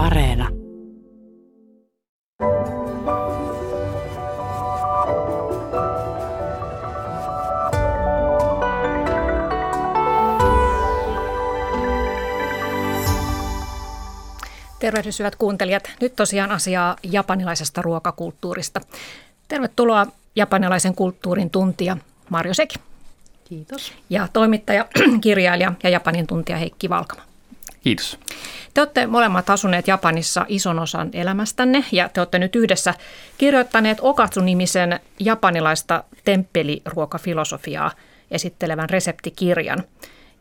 [0.00, 0.48] Areena.
[14.78, 15.90] Tervehdys hyvät kuuntelijat.
[16.00, 18.80] Nyt tosiaan asiaa japanilaisesta ruokakulttuurista.
[19.48, 20.06] Tervetuloa
[20.36, 21.96] japanilaisen kulttuurin tuntija
[22.28, 22.76] Marjo Seki.
[23.44, 23.92] Kiitos.
[24.10, 24.86] Ja toimittaja,
[25.20, 27.29] kirjailija ja Japanin tuntija Heikki Valkama.
[27.80, 28.18] Kiitos.
[28.74, 32.94] Te olette molemmat asuneet Japanissa ison osan elämästänne ja te olette nyt yhdessä
[33.38, 37.90] kirjoittaneet Okatsu-nimisen japanilaista temppeliruokafilosofiaa
[38.30, 39.84] esittelevän reseptikirjan.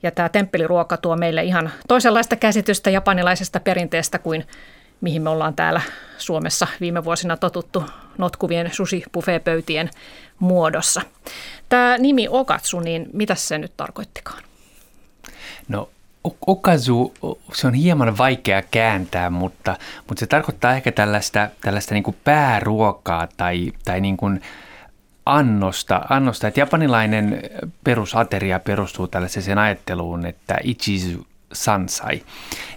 [0.04, 4.48] Ja tämä temppeliruoka tuo meille ihan toisenlaista käsitystä japanilaisesta perinteestä kuin
[5.02, 5.82] mihin me ollaan täällä
[6.18, 7.84] Suomessa viime vuosina totuttu
[8.18, 9.04] notkuvien sushi
[9.44, 9.90] pöytien
[10.40, 11.02] muodossa.
[11.70, 14.44] Tämä nimi Okatsu, niin mitä se nyt tarkoittikaan?
[15.68, 15.90] No
[16.48, 17.14] okazu,
[17.54, 19.77] se on hieman vaikea kääntää, mutta,
[20.08, 24.41] mutta se tarkoittaa ehkä tällaista, tällaista niin kuin pääruokaa tai, tai niin kuin
[25.26, 26.48] annosta, annosta.
[26.48, 27.41] Että japanilainen
[27.84, 32.21] perusateria perustuu tällaiseen ajatteluun, että ichizu sansai,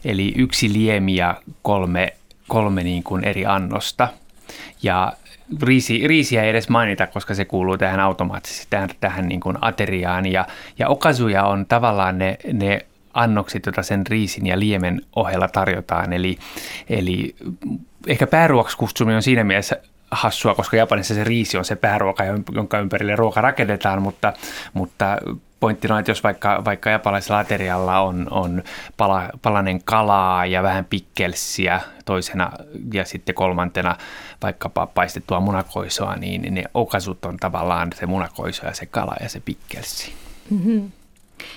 [0.04, 2.12] eli yksi liemi ja kolme,
[2.48, 4.08] kolme niin kuin eri annosta.
[4.82, 5.12] Ja
[5.62, 10.26] riisi, riisiä ei edes mainita, koska se kuuluu tähän automaattisesti tähän, tähän niin kuin ateriaan.
[10.26, 10.46] Ja,
[10.78, 16.12] ja okazuja on tavallaan ne, ne annokset, joita sen riisin ja liemen ohella tarjotaan.
[16.12, 16.38] Eli,
[16.88, 17.34] eli
[18.06, 19.76] ehkä pääruokaksi kutsuminen on siinä mielessä
[20.10, 24.32] hassua, koska Japanissa se riisi on se pääruoka, jonka ympärille ruoka rakennetaan, mutta,
[24.72, 25.18] mutta
[25.60, 28.62] pointtina on, että jos vaikka, vaikka japanilaisella aterialla on, on
[28.96, 32.52] pala, palanen kalaa ja vähän pikkelsiä toisena
[32.92, 33.96] ja sitten kolmantena
[34.42, 39.40] vaikkapa paistettua munakoisoa, niin ne okasut on tavallaan se munakoiso ja se kala ja se
[39.40, 40.12] pikkelsi.
[40.50, 40.90] Mm-hmm.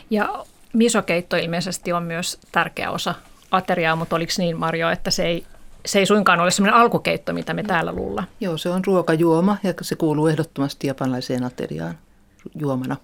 [0.10, 0.46] Ja
[0.76, 3.16] misokeitto ilmeisesti on myös tärkeä osa
[3.52, 5.46] ateriaa, mutta oliko niin Marjo, että se ei,
[5.86, 8.28] se ei suinkaan ole sellainen alkukeitto, mitä me täällä luullaan?
[8.40, 11.98] Joo, se on ruokajuoma ja se kuuluu ehdottomasti japanilaiseen ateriaan
[12.56, 12.98] juomana.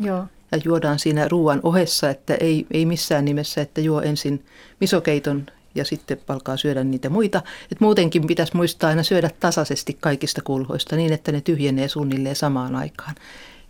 [0.00, 0.26] Joo.
[0.52, 4.44] Ja juodaan siinä ruoan ohessa, että ei, ei missään nimessä, että juo ensin
[4.80, 7.42] misokeiton ja sitten alkaa syödä niitä muita.
[7.72, 12.76] Et muutenkin pitäisi muistaa aina syödä tasaisesti kaikista kulhoista niin, että ne tyhjenee suunnilleen samaan
[12.76, 13.14] aikaan.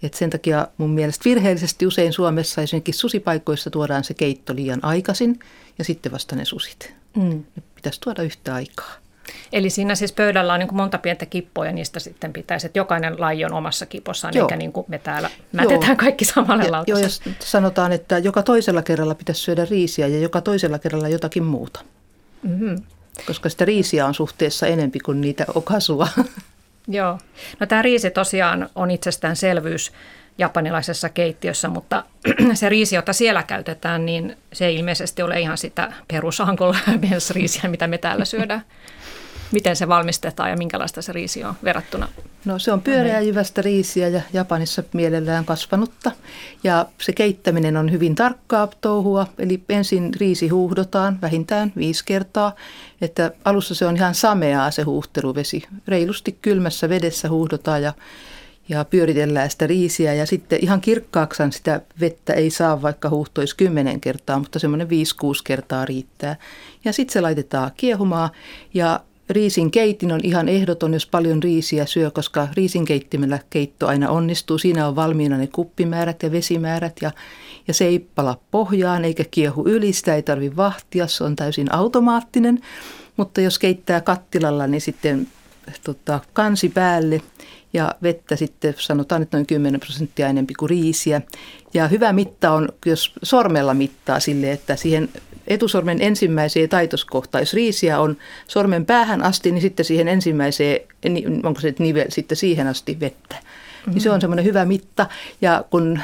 [0.02, 5.38] Et sen takia mun mielestä virheellisesti usein Suomessa esimerkiksi susipaikoissa tuodaan se keitto liian aikaisin
[5.78, 6.94] ja sitten vasta ne susit.
[7.16, 7.44] Mm.
[7.56, 8.92] Ne pitäisi tuoda yhtä aikaa.
[9.52, 12.78] Eli siinä siis pöydällä on niin kuin monta pientä kippoa ja niistä sitten pitäisi, että
[12.78, 14.44] jokainen laji on omassa kipossaan, Joo.
[14.44, 15.96] eikä niin kuin me täällä mätetään Joo.
[15.96, 17.00] kaikki samalle lautaselle.
[17.00, 21.44] Joo, jos sanotaan, että joka toisella kerralla pitäisi syödä riisiä ja joka toisella kerralla jotakin
[21.44, 21.80] muuta.
[22.42, 22.82] Mm-hmm.
[23.26, 26.08] Koska sitä riisiä on suhteessa enempi kuin niitä okasua.
[26.88, 27.18] Joo.
[27.60, 29.92] No tämä riisi tosiaan on itsestäänselvyys
[30.38, 32.04] japanilaisessa keittiössä, mutta
[32.54, 36.72] se riisi, jota siellä käytetään, niin se ei ilmeisesti ole ihan sitä perusankol
[37.34, 38.64] riisiä, mitä me täällä syödään.
[39.52, 42.08] Miten se valmistetaan ja minkälaista se riisi on verrattuna?
[42.44, 46.10] No se on pyöreä jyvästä riisiä ja Japanissa mielellään kasvanutta.
[46.64, 52.54] Ja se keittäminen on hyvin tarkkaa touhua, eli ensin riisi huuhdotaan vähintään viisi kertaa.
[53.02, 55.62] Että alussa se on ihan sameaa se huuhteluvesi.
[55.88, 57.92] Reilusti kylmässä vedessä huuhdotaan ja
[58.68, 64.00] ja pyöritellään sitä riisiä ja sitten ihan kirkkaaksan sitä vettä ei saa vaikka huuhtoisi kymmenen
[64.00, 64.90] kertaa, mutta semmoinen 5-6
[65.44, 66.36] kertaa riittää.
[66.84, 68.30] Ja sitten se laitetaan kiehumaan
[68.74, 69.00] ja
[69.32, 74.58] Riisin keitin on ihan ehdoton, jos paljon riisiä syö, koska riisinkeittimellä keitto aina onnistuu.
[74.58, 77.10] Siinä on valmiina ne kuppimäärät ja vesimäärät ja,
[77.68, 79.92] ja se ei pala pohjaan eikä kiehu yli.
[79.92, 82.60] Sitä ei tarvitse vahtia, se on täysin automaattinen.
[83.16, 85.28] Mutta jos keittää kattilalla, niin sitten
[85.84, 87.22] tota, kansi päälle
[87.72, 91.22] ja vettä sitten sanotaan, että noin 10 prosenttia enempi kuin riisiä.
[91.74, 95.08] Ja hyvä mitta on, jos sormella mittaa sille, että siihen
[95.46, 98.16] etusormen ensimmäiseen taitoskohtaan, jos riisiä on
[98.48, 100.80] sormen päähän asti, niin sitten siihen ensimmäiseen,
[101.42, 103.36] onko se nivel, sitten siihen asti vettä.
[103.82, 103.94] Mm-hmm.
[103.94, 105.06] Niin se on semmoinen hyvä mitta.
[105.40, 106.00] Ja kun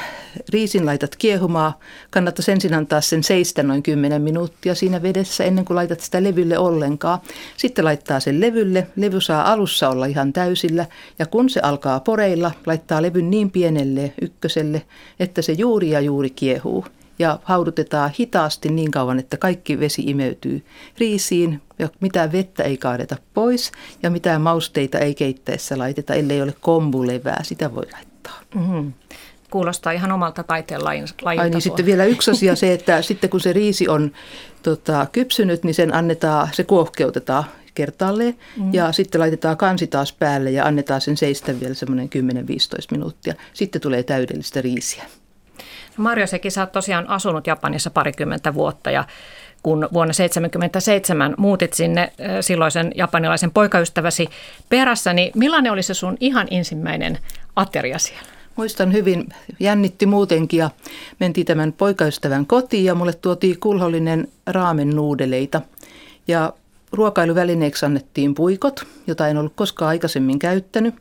[0.52, 1.72] riisin laitat kiehumaan,
[2.10, 6.58] kannattaisi ensin antaa sen seistä noin 10 minuuttia siinä vedessä ennen kuin laitat sitä levylle
[6.58, 7.18] ollenkaan.
[7.56, 8.86] Sitten laittaa sen levylle.
[8.96, 10.86] Levy saa alussa olla ihan täysillä.
[11.18, 14.82] Ja kun se alkaa poreilla, laittaa levyn niin pienelle ykköselle,
[15.20, 16.84] että se juuri ja juuri kiehuu
[17.18, 20.64] ja haudutetaan hitaasti niin kauan, että kaikki vesi imeytyy
[20.98, 23.72] riisiin ja mitään vettä ei kaadeta pois
[24.02, 28.40] ja mitään mausteita ei keittäessä laiteta, ellei ole kombulevää, sitä voi laittaa.
[28.54, 28.92] Mm-hmm.
[29.50, 31.42] Kuulostaa ihan omalta taiteen lajin, lajilta.
[31.42, 34.12] Ai niin, sitten vielä yksi asia se, että sitten kun se riisi on
[34.62, 37.44] tota, kypsynyt, niin sen annetaan, se kuohkeutetaan
[37.74, 38.74] kertaalleen mm.
[38.74, 42.10] ja sitten laitetaan kansi taas päälle ja annetaan sen seistä vielä semmoinen 10-15
[42.90, 43.34] minuuttia.
[43.52, 45.04] Sitten tulee täydellistä riisiä.
[45.98, 49.04] Marjo Seki, sä oot tosiaan asunut Japanissa parikymmentä vuotta ja
[49.62, 54.28] kun vuonna 1977 muutit sinne silloisen japanilaisen poikaystäväsi
[54.68, 57.18] perässä, niin millainen oli se sun ihan ensimmäinen
[57.56, 58.26] ateria siellä?
[58.56, 59.28] Muistan hyvin,
[59.60, 60.70] jännitti muutenkin ja
[61.20, 65.60] mentiin tämän poikaystävän kotiin ja mulle tuotiin kulhollinen raamen nuudeleita.
[66.28, 66.52] Ja
[66.92, 70.94] ruokailuvälineeksi annettiin puikot, jota en ollut koskaan aikaisemmin käyttänyt.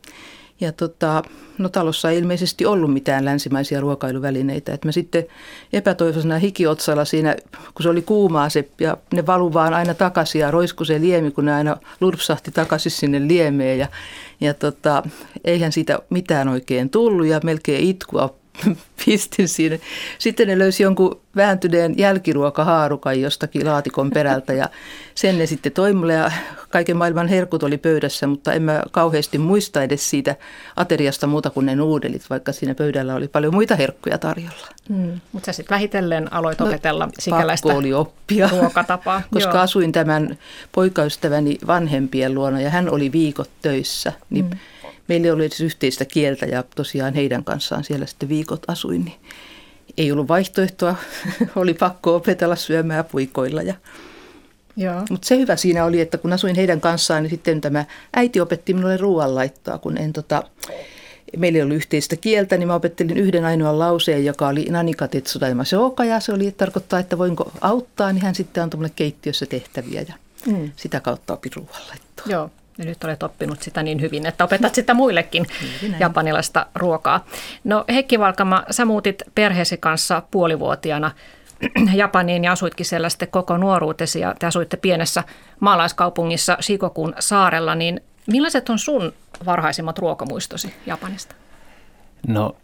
[0.60, 1.22] Ja tota,
[1.58, 4.72] no talossa ei ilmeisesti ollut mitään länsimaisia ruokailuvälineitä.
[4.72, 5.26] Et mä sitten
[5.72, 7.36] epätoivoisena hikiotsalla siinä,
[7.74, 11.30] kun se oli kuumaa se, ja ne valu vaan aina takaisin ja roisku se liemi,
[11.30, 13.78] kun ne aina lurpsahti takaisin sinne liemeen.
[13.78, 13.88] Ja,
[14.40, 15.02] ja tota,
[15.44, 18.37] eihän siitä mitään oikein tullut ja melkein itkua
[19.04, 19.78] pistin siinä.
[20.18, 24.68] Sitten ne löysi jonkun vääntyneen jälkiruokahaarukan jostakin laatikon perältä ja
[25.14, 26.32] sen ne sitten toi mulle ja
[26.68, 30.36] kaiken maailman herkut oli pöydässä, mutta en mä kauheasti muista edes siitä
[30.76, 34.66] ateriasta muuta kuin ne nuudelit, vaikka siinä pöydällä oli paljon muita herkkuja tarjolla.
[34.88, 39.22] Mm, mutta sä sitten vähitellen aloit no, opetella sikäläistä oli oppia, ruokatapaa.
[39.34, 39.62] koska Joo.
[39.62, 40.38] asuin tämän
[40.72, 44.58] poikaystäväni vanhempien luona ja hän oli viikot töissä, niin mm
[45.08, 49.16] meillä ei ollut edes yhteistä kieltä ja tosiaan heidän kanssaan siellä sitten viikot asuin, niin
[49.96, 50.94] ei ollut vaihtoehtoa.
[51.56, 53.62] oli pakko opetella syömään puikoilla.
[53.62, 53.74] Ja...
[55.10, 57.84] Mutta se hyvä siinä oli, että kun asuin heidän kanssaan, niin sitten tämä
[58.16, 60.42] äiti opetti minulle ruoan laittaa, kun en tota,
[61.36, 65.64] meillä ei ollut yhteistä kieltä, niin mä opettelin yhden ainoan lauseen, joka oli nanika tetsudaima
[65.64, 69.46] seoka, ja se oli, että tarkoittaa, että voinko auttaa, niin hän sitten antoi mulle keittiössä
[69.46, 70.14] tehtäviä, ja
[70.46, 70.70] mm.
[70.76, 72.26] sitä kautta opin ruoanlaittoa.
[72.26, 72.50] Joo.
[72.78, 75.46] Ja nyt olet oppinut sitä niin hyvin, että opetat sitä muillekin
[76.00, 77.24] japanilaista ruokaa.
[77.64, 81.10] No Heikki Valkama, sä muutit perheesi kanssa puolivuotiaana
[81.94, 85.24] Japaniin ja asuitkin siellä sitten koko nuoruutesi ja te asuitte pienessä
[85.60, 89.12] maalaiskaupungissa Shikokun saarella, niin millaiset on sun
[89.46, 91.34] varhaisimmat ruokamuistosi Japanista?
[92.26, 92.56] No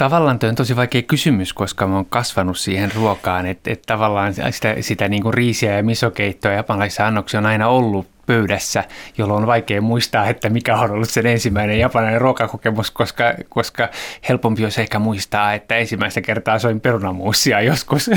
[0.00, 4.34] tavallaan tuo on tosi vaikea kysymys, koska mä oon kasvanut siihen ruokaan, että, että tavallaan
[4.34, 8.84] sitä, sitä niin kuin riisiä ja misokeittoa japanilaisissa annoksia on aina ollut pöydässä,
[9.18, 13.88] jolloin on vaikea muistaa, että mikä on ollut sen ensimmäinen japanilainen ruokakokemus, koska, koska
[14.28, 18.10] helpompi olisi ehkä muistaa, että ensimmäistä kertaa soin perunamuusia joskus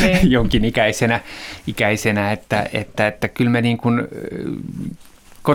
[0.00, 0.30] niin.
[0.30, 1.20] jonkin ikäisenä,
[1.66, 4.08] ikäisenä että, että, että kyllä me niin kuin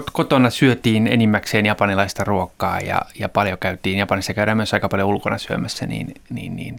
[0.02, 5.38] kotona syötiin enimmäkseen japanilaista ruokaa ja, ja paljon käytiin, Japanissa käydään myös aika paljon ulkona
[5.38, 6.78] syömässä, niin, niin, niin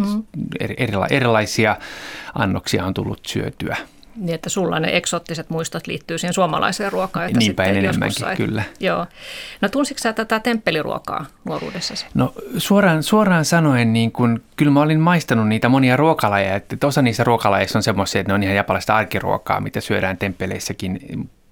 [0.00, 0.22] mm.
[0.78, 1.76] erila, erilaisia
[2.34, 3.76] annoksia on tullut syötyä.
[4.16, 8.36] Niin, että sulla ne eksoottiset muistot liittyy siihen suomalaiseen ruokaan, jota Niinpä sitten enemmänkin, sai.
[8.36, 8.62] kyllä.
[8.80, 9.06] Joo.
[9.60, 12.06] No tunsitko sä tätä temppeliruokaa nuoruudessasi?
[12.14, 17.02] No suoraan, suoraan sanoen, niin kun, kyllä mä olin maistanut niitä monia ruokalajeja, että osa
[17.02, 21.00] niistä ruokalajeista on semmoisia, että ne on ihan japalaista arkiruokaa, mitä syödään temppeleissäkin,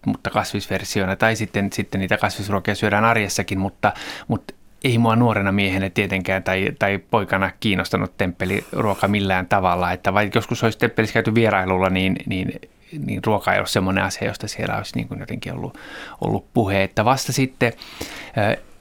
[0.06, 3.92] mutta kasvisversioina, tai sitten, sitten niitä kasvisruokia syödään arjessakin, mutta,
[4.28, 4.54] mutta
[4.84, 9.92] ei mua nuorena miehenä tietenkään tai, tai poikana kiinnostanut temppeliruoka millään tavalla.
[9.92, 12.60] Että vaikka joskus olisi temppelissä käyty vierailulla, niin, niin,
[13.06, 15.78] niin ruoka ei ole semmoinen asia, josta siellä olisi niin kuin jotenkin ollut,
[16.20, 16.82] ollut puhe.
[16.82, 17.72] Että vasta sitten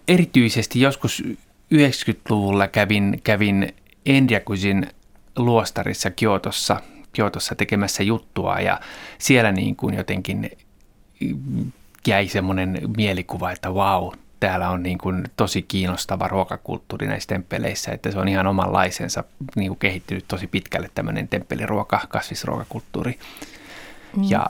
[0.07, 1.23] erityisesti joskus
[1.73, 3.73] 90-luvulla kävin, kävin
[4.05, 4.87] Endiakusin
[5.37, 6.79] luostarissa Kiotossa,
[7.13, 8.79] Kiotossa tekemässä juttua ja
[9.17, 10.51] siellä niin kuin jotenkin
[12.07, 17.91] jäi semmoinen mielikuva, että vau, wow, täällä on niin kuin tosi kiinnostava ruokakulttuuri näissä temppeleissä,
[17.91, 19.23] että se on ihan omanlaisensa
[19.55, 23.19] niin kuin kehittynyt tosi pitkälle tämmöinen temppeliruoka, kasvisruokakulttuuri.
[24.17, 24.23] Mm.
[24.29, 24.45] Ja,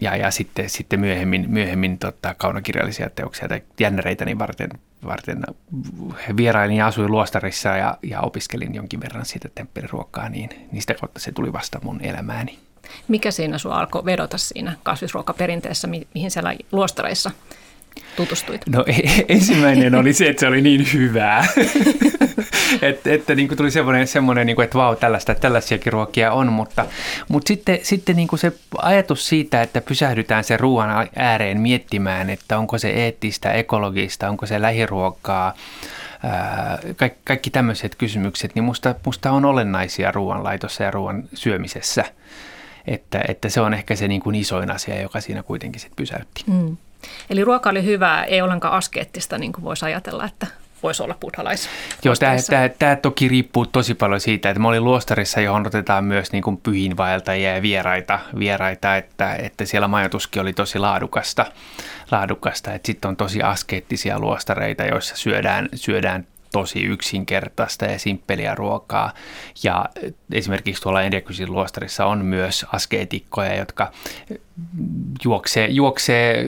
[0.00, 4.70] ja, ja sitten, sitten myöhemmin, myöhemmin tota, kaunokirjallisia teoksia tai jännäreitä niin varten,
[5.06, 5.42] varten
[6.36, 11.20] vierailin ja asuin luostarissa ja, ja opiskelin jonkin verran siitä temppeliruokaa, niin, niin sitä kautta
[11.20, 12.58] se tuli vasta mun elämääni.
[13.08, 17.30] Mikä siinä sinua alkoi vedota siinä kasvisruokaperinteessä, mihin siellä luostareissa
[18.16, 18.60] tutustuit?
[18.66, 21.46] No e- ensimmäinen oli se, että se oli niin hyvää.
[22.82, 26.52] että, että niin kuin tuli semmoinen, semmoinen niin kuin, että vau, tällaista, tällaisiakin ruokia on,
[26.52, 26.86] mutta,
[27.28, 32.58] mutta sitten, sitten niin kuin se ajatus siitä, että pysähdytään se ruoan ääreen miettimään, että
[32.58, 35.54] onko se eettistä, ekologista, onko se lähiruokaa,
[36.96, 42.04] kaikki, kaikki tämmöiset kysymykset, niin musta, musta on olennaisia ruoanlaitossa ja ruoan syömisessä.
[42.88, 46.44] Että, että se on ehkä se niin kuin isoin asia, joka siinä kuitenkin sitten pysäytti.
[46.46, 46.76] Mm.
[47.30, 50.46] Eli ruoka oli hyvää, ei ollenkaan askeettista, niin kuin voisi ajatella, että
[50.82, 51.68] voisi olla buddhalais.
[52.04, 56.04] Joo, tämä, tämä, tämä toki riippuu tosi paljon siitä, että mä olin luostarissa, johon otetaan
[56.04, 61.46] myös niin kuin pyhinvaeltajia ja vieraita, vieraita että, että siellä majoituskin oli tosi laadukasta,
[62.10, 69.12] laadukasta että sitten on tosi askeettisia luostareita, joissa syödään, syödään tosi yksinkertaista ja simppeliä ruokaa.
[69.62, 69.84] Ja
[70.32, 73.92] esimerkiksi tuolla Endiakysin luostarissa on myös askeetikkoja, jotka
[75.24, 76.46] juoksee, juoksee,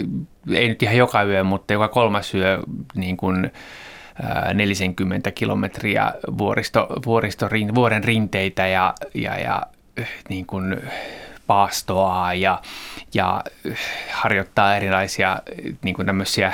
[0.53, 2.59] ei nyt ihan joka yö, mutta joka kolmas yö
[2.95, 3.51] niin kuin
[4.55, 9.63] 40 kilometriä vuoristo, vuoristo, vuoren rinteitä ja, ja, ja
[10.29, 10.77] niin kuin
[11.47, 12.61] paastoa ja,
[13.15, 13.45] ja
[14.13, 15.39] harjoittaa erilaisia
[15.83, 16.53] niin kuin tämmöisiä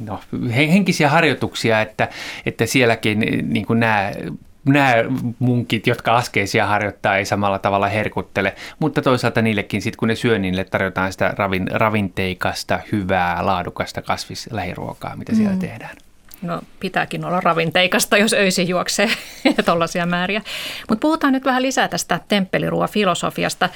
[0.00, 0.20] no,
[0.56, 2.08] henkisiä harjoituksia, että,
[2.46, 4.12] että sielläkin niin kuin nämä
[4.64, 4.94] nämä
[5.38, 10.32] munkit, jotka askeisia harjoittaa, ei samalla tavalla herkuttele, mutta toisaalta niillekin sitten, kun ne syö,
[10.32, 15.58] niin niille tarjotaan sitä ravin, ravinteikasta, hyvää, laadukasta kasvislähiruokaa, mitä siellä mm.
[15.58, 15.96] tehdään.
[16.42, 19.08] No pitääkin olla ravinteikasta, jos öisin juoksee
[19.66, 20.42] tuollaisia määriä.
[20.88, 23.68] Mutta puhutaan nyt vähän lisää tästä temppeliruofilosofiasta.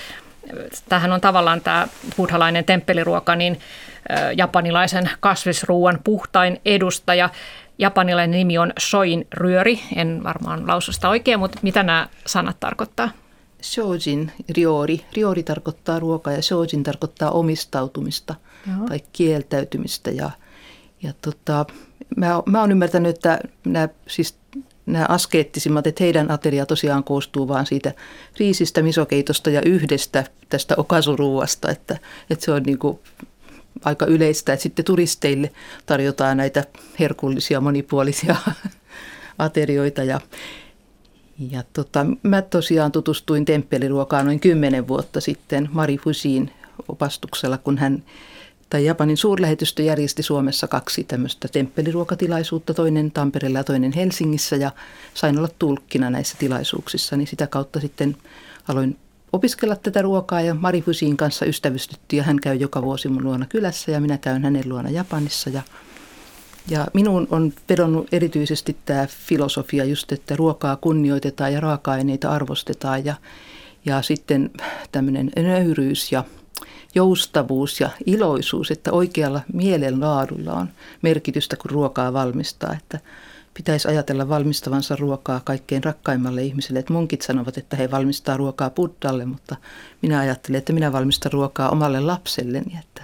[0.89, 3.61] Tähän on tavallaan tämä buddhalainen temppeliruoka, niin
[4.37, 7.31] japanilaisen kasvisruuan puhtain edustaja.
[7.79, 13.11] Japanilainen nimi on soin ryöri, en varmaan laususta oikein, mutta mitä nämä sanat tarkoittaa?
[13.63, 15.01] Shojin, riori.
[15.17, 18.35] Riori tarkoittaa ruokaa ja shojin tarkoittaa omistautumista
[18.67, 18.89] Joo.
[18.89, 20.11] tai kieltäytymistä.
[20.11, 20.31] Ja,
[21.03, 21.67] ja tota,
[22.17, 24.37] mä, mä oon ymmärtänyt, että nämä, siis
[24.87, 27.93] nämä askeettisimmat, että heidän ateria tosiaan koostuu vaan siitä
[28.41, 31.99] riisistä, misokeitosta ja yhdestä tästä okasuruuasta, että,
[32.31, 32.99] että se on niin kuin
[33.85, 35.53] aika yleistä, että sitten turisteille
[35.87, 36.65] tarjotaan näitä
[37.01, 38.37] herkullisia, monipuolisia
[39.39, 40.21] aterioita ja
[41.51, 46.51] ja tota, mä tosiaan tutustuin temppeliruokaan noin kymmenen vuotta sitten Mari Fusiin
[46.89, 48.03] opastuksella, kun hän
[48.73, 54.71] tai Japanin suurlähetystö järjesti Suomessa kaksi tämmöistä temppeliruokatilaisuutta, toinen Tampereella ja toinen Helsingissä ja
[55.15, 58.17] sain olla tulkkina näissä tilaisuuksissa, niin sitä kautta sitten
[58.69, 58.97] aloin
[59.33, 63.47] opiskella tätä ruokaa ja Mari Fusiin kanssa ystävystyttiin ja hän käy joka vuosi mun luona
[63.47, 65.63] kylässä ja minä käyn hänen luona Japanissa ja
[66.69, 73.15] ja minun on vedonnut erityisesti tämä filosofia just, että ruokaa kunnioitetaan ja raaka-aineita arvostetaan ja,
[73.85, 74.51] ja sitten
[74.93, 76.25] tämmöinen nöyryys ja
[76.95, 80.69] joustavuus ja iloisuus, että oikealla mielenlaadulla on
[81.03, 82.73] merkitystä, kun ruokaa valmistaa.
[82.73, 82.99] Että
[83.55, 86.79] pitäisi ajatella valmistavansa ruokaa kaikkein rakkaimmalle ihmiselle.
[86.79, 89.57] Että munkit sanovat, että he valmistaa ruokaa Buddhalle, mutta
[90.03, 92.79] minä ajattelen, että minä valmistan ruokaa omalle lapselleni.
[92.81, 93.03] Että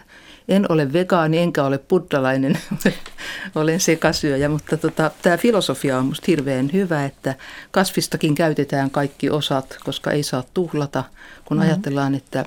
[0.48, 2.58] en ole vegaani enkä ole buddhalainen,
[3.54, 7.34] olen sekasyöjä, mutta tota, tämä filosofia on minusta hirveän hyvä, että
[7.70, 11.04] kasvistakin käytetään kaikki osat, koska ei saa tuhlata,
[11.44, 11.70] kun mm-hmm.
[11.70, 12.44] ajatellaan, että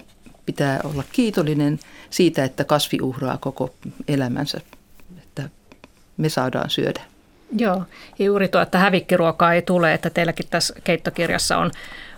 [0.52, 1.80] pitää olla kiitollinen
[2.10, 3.74] siitä, että kasvi uhraa koko
[4.08, 4.62] elämänsä,
[5.18, 5.50] että
[6.18, 7.02] me saadaan syödä.
[7.58, 7.84] Joo,
[8.20, 11.72] juuri tuo, että hävikkiruokaa ei tule, että teilläkin tässä keittokirjassa on,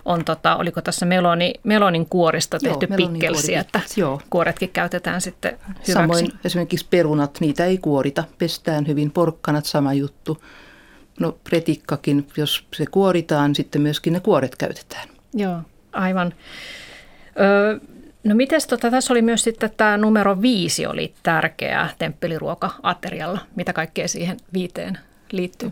[0.05, 4.21] on tota, oliko tässä meloni, melonin kuorista tehty Joo, pikkelsi, että Joo.
[4.29, 5.91] kuoretkin käytetään sitten hyväksi.
[5.91, 10.43] Samoin esimerkiksi perunat, niitä ei kuorita, pestään hyvin, porkkanat sama juttu.
[11.19, 15.09] No pretikkakin, jos se kuoritaan, sitten myöskin ne kuoret käytetään.
[15.33, 15.57] Joo,
[15.91, 16.33] aivan.
[17.39, 17.79] Ö,
[18.23, 23.39] No mites tota, tässä oli myös sitten tämä numero viisi oli tärkeää temppeliruoka-aterialla.
[23.55, 24.97] Mitä kaikkea siihen viiteen
[25.31, 25.71] liittyy?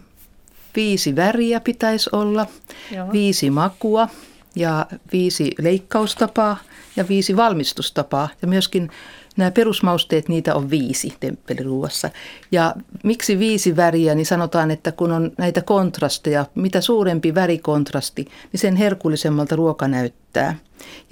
[0.76, 2.48] Viisi väriä pitäisi olla,
[2.92, 3.12] Joo.
[3.12, 4.08] viisi makua
[4.56, 6.58] ja viisi leikkaustapaa
[6.96, 8.30] ja viisi valmistustapaa.
[8.42, 8.92] Ja myöskin
[9.38, 12.10] nämä perusmausteet, niitä on viisi temppeliruuassa.
[12.52, 18.60] Ja miksi viisi väriä, niin sanotaan, että kun on näitä kontrasteja, mitä suurempi värikontrasti, niin
[18.60, 20.56] sen herkullisemmalta ruoka näyttää.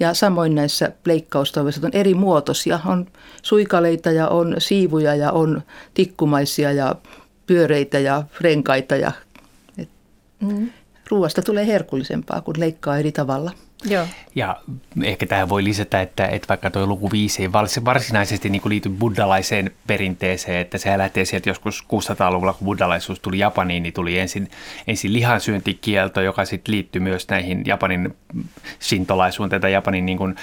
[0.00, 2.80] Ja samoin näissä leikkaustoiveissa on eri muotoisia.
[2.86, 3.06] On
[3.42, 5.62] suikaleita ja on siivuja ja on
[5.94, 6.94] tikkumaisia ja
[7.46, 8.96] pyöreitä ja renkaita.
[8.96, 9.12] Ja,
[9.78, 9.88] et,
[10.40, 10.70] mm.
[11.08, 13.50] Ruoasta tulee herkullisempaa, kun leikkaa eri tavalla.
[13.84, 14.06] Joo.
[14.34, 14.56] Ja
[15.02, 17.52] ehkä tähän voi lisätä, että, että vaikka tuo luku 5 ei
[17.84, 23.38] varsinaisesti niin kuin liity buddhalaiseen perinteeseen, että se lähtee sieltä joskus 600-luvulla, kun buddhalaisuus tuli
[23.38, 24.50] Japaniin, niin tuli ensin,
[24.86, 28.16] ensin lihansyöntikielto, joka sitten liittyy myös näihin Japanin
[28.78, 30.36] sintolaisuuteen tai Japanin niin kuin,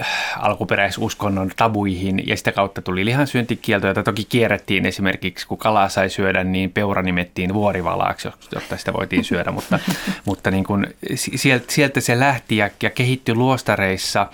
[0.00, 0.06] äh,
[0.38, 6.44] alkuperäisuskonnon tabuihin, ja sitä kautta tuli lihansyöntikielto, jota toki kierrettiin esimerkiksi, kun kalaa sai syödä,
[6.44, 9.78] niin peura nimettiin vuorivalaaksi, jotta sitä voitiin syödä, mutta,
[10.26, 14.26] mutta niin kuin, sieltä, sieltä se lähti ja ja kehittyi luostareissa.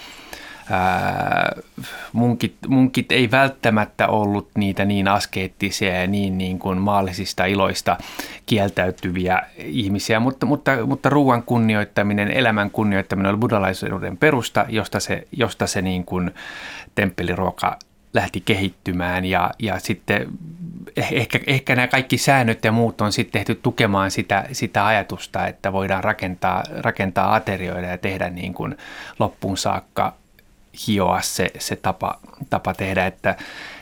[0.71, 1.53] Ää,
[2.13, 7.97] munkit, munkit ei välttämättä ollut niitä niin askeettisia ja niin, niin kuin maallisista iloista
[8.47, 15.67] kieltäytyviä ihmisiä, mutta, mutta, mutta ruoan kunnioittaminen, elämän kunnioittaminen oli buddhalaisuuden perusta, josta se, josta
[15.67, 16.31] se niin kuin
[16.95, 17.79] temppeliruoka
[18.15, 20.29] lähti kehittymään ja, ja sitten
[20.97, 25.47] eh, ehkä, ehkä nämä kaikki säännöt ja muut on sitten tehty tukemaan sitä, sitä ajatusta,
[25.47, 28.77] että voidaan rakentaa, rakentaa aterioida ja tehdä niin kuin
[29.19, 30.15] loppuun saakka
[30.87, 32.19] hioa se, se tapa,
[32.51, 33.37] tapa tehdä, että,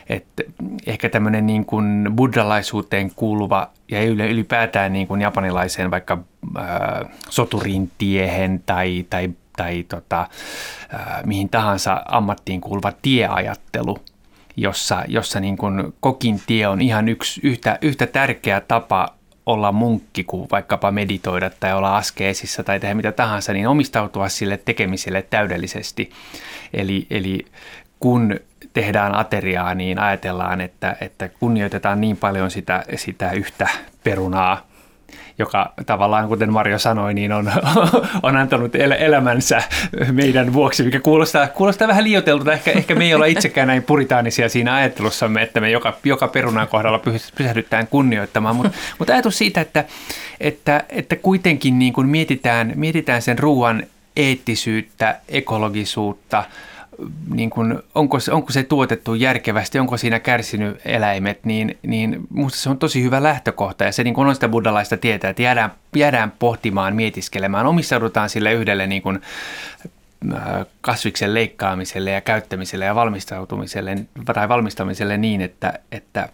[0.09, 0.43] että
[0.87, 6.17] ehkä tämmöinen niin kuin buddhalaisuuteen kuuluva ja ylipäätään niin kuin japanilaiseen vaikka
[6.57, 6.65] äh,
[7.29, 10.21] soturin tiehen tai, tai, tai tota,
[10.93, 13.97] äh, mihin tahansa ammattiin kuuluva tieajattelu–
[14.61, 19.07] jossa, jossa niin kuin kokin tie on ihan yksi, yhtä, yhtä tärkeä tapa
[19.45, 24.59] olla munkki kuin vaikkapa meditoida tai olla askeesissa tai tehdä mitä tahansa, niin omistautua sille
[24.65, 26.11] tekemiselle täydellisesti.
[26.73, 27.45] Eli, eli
[27.99, 28.39] kun
[28.73, 33.69] tehdään ateriaa, niin ajatellaan, että, että kunnioitetaan niin paljon sitä, sitä yhtä
[34.03, 34.68] perunaa,
[35.37, 37.51] joka tavallaan, kuten Mario sanoi, niin on,
[38.23, 39.63] on antanut el- elämänsä
[40.11, 42.53] meidän vuoksi, mikä kuulostaa, kuulostaa vähän liioiteltulta.
[42.53, 46.67] Ehkä, ehkä me ei olla itsekään näin puritaanisia siinä ajattelussamme, että me joka, joka perunan
[46.67, 47.01] kohdalla
[47.35, 49.85] pysähdytään kunnioittamaan, mutta mut ajatus siitä, että,
[50.39, 53.83] että, että kuitenkin niin kuin mietitään, mietitään sen ruoan
[54.15, 56.43] eettisyyttä, ekologisuutta–
[57.33, 62.59] niin kuin, onko, se, onko se tuotettu järkevästi, onko siinä kärsinyt eläimet, niin, niin minusta
[62.59, 63.83] se on tosi hyvä lähtökohta.
[63.83, 68.87] Ja se niin on sitä buddhalaista tietää, että jäädään, jäädään pohtimaan, mietiskelemään, omistaudutaan sille yhdelle
[68.87, 69.21] niin kuin,
[70.33, 76.29] äh, kasviksen leikkaamiselle ja käyttämiselle ja valmistautumiselle tai valmistamiselle niin, että, että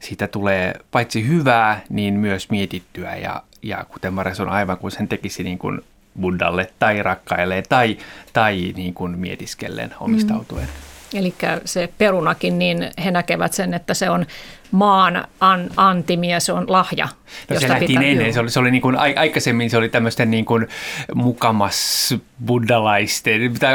[0.00, 3.16] siitä tulee paitsi hyvää, niin myös mietittyä.
[3.16, 5.80] Ja, ja kuten Mares on aivan kuin sen tekisi niin kuin
[6.20, 7.98] Buddhalle tai rakkaille tai,
[8.32, 10.64] tai niin kuin mietiskellen omistautuen.
[10.66, 11.18] Mm.
[11.18, 14.26] Eli se perunakin, niin he näkevät sen, että se on
[14.72, 17.08] maan an, antimia, se on lahja.
[17.50, 20.44] No se pitää, ennen, se oli, se oli niin kuin, aikaisemmin se oli tämmöisten niin
[20.44, 20.68] kuin
[21.14, 22.14] mukamas
[22.46, 23.74] buddhalaisten, tai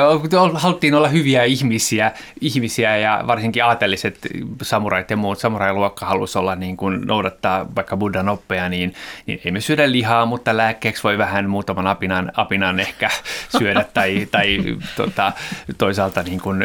[0.53, 2.11] haluttiin olla hyviä ihmisiä,
[2.41, 4.19] ihmisiä ja varsinkin aateliset
[4.61, 8.93] samurait ja muut, samurailuokka halusi olla niin kuin noudattaa vaikka buddhan oppeja, niin,
[9.25, 13.09] niin ei me syödä lihaa, mutta lääkkeeksi voi vähän muutaman apinan, apinan ehkä
[13.57, 14.57] syödä tai, tai
[14.95, 15.31] tota,
[15.77, 16.63] toisaalta niin kuin,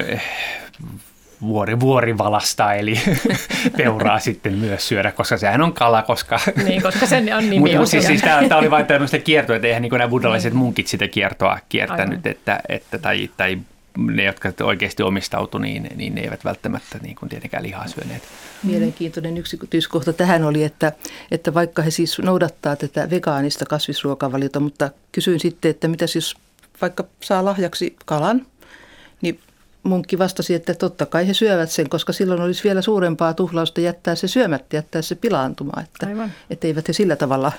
[1.43, 3.01] vuori, vuorivalasta, eli
[3.77, 6.41] peuraa sitten myös syödä, koska sehän on kala, koska...
[6.65, 7.77] Niin, koska sen on nimi.
[7.77, 11.09] Mutta siis, siis tämä oli vain tämmöistä kiertoa, että eihän niin nämä buddhalaiset munkit sitä
[11.09, 13.59] kiertoa kiertänyt, että, että, tai, tai
[13.99, 18.23] ne, jotka oikeasti omistautu, niin, niin ne eivät välttämättä niin kuin tietenkään lihaa syöneet.
[18.63, 20.93] Mielenkiintoinen yksityiskohta tähän oli, että,
[21.31, 26.35] että vaikka he siis noudattaa tätä vegaanista kasvisruokavaliota, mutta kysyin sitten, että mitä siis
[26.81, 28.47] vaikka saa lahjaksi kalan,
[29.23, 29.41] niin
[29.83, 34.15] munkki vastasi, että totta kai he syövät sen, koska silloin olisi vielä suurempaa tuhlausta jättää
[34.15, 35.85] se syömättä, jättää se pilaantumaan.
[35.85, 36.33] Että, Aivan.
[36.51, 37.53] että eivät he sillä tavalla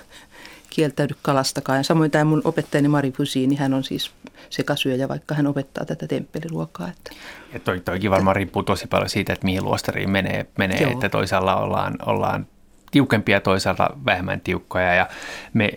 [0.70, 1.80] kieltäydy kalastakaan.
[1.80, 4.12] Ja samoin tämä mun opettajani Mari Pusi, niin hän on siis
[4.50, 6.90] sekasyöjä, vaikka hän opettaa tätä temppeliruokaa.
[6.90, 7.12] Että.
[7.54, 11.56] Ja toi, toikin varmaan riippuu tosi paljon siitä, että mihin luostariin menee, menee että toisaalla
[11.56, 12.48] ollaan, ollaan
[12.92, 15.08] tiukempia, toisaalta vähemmän tiukkoja ja
[15.54, 15.74] me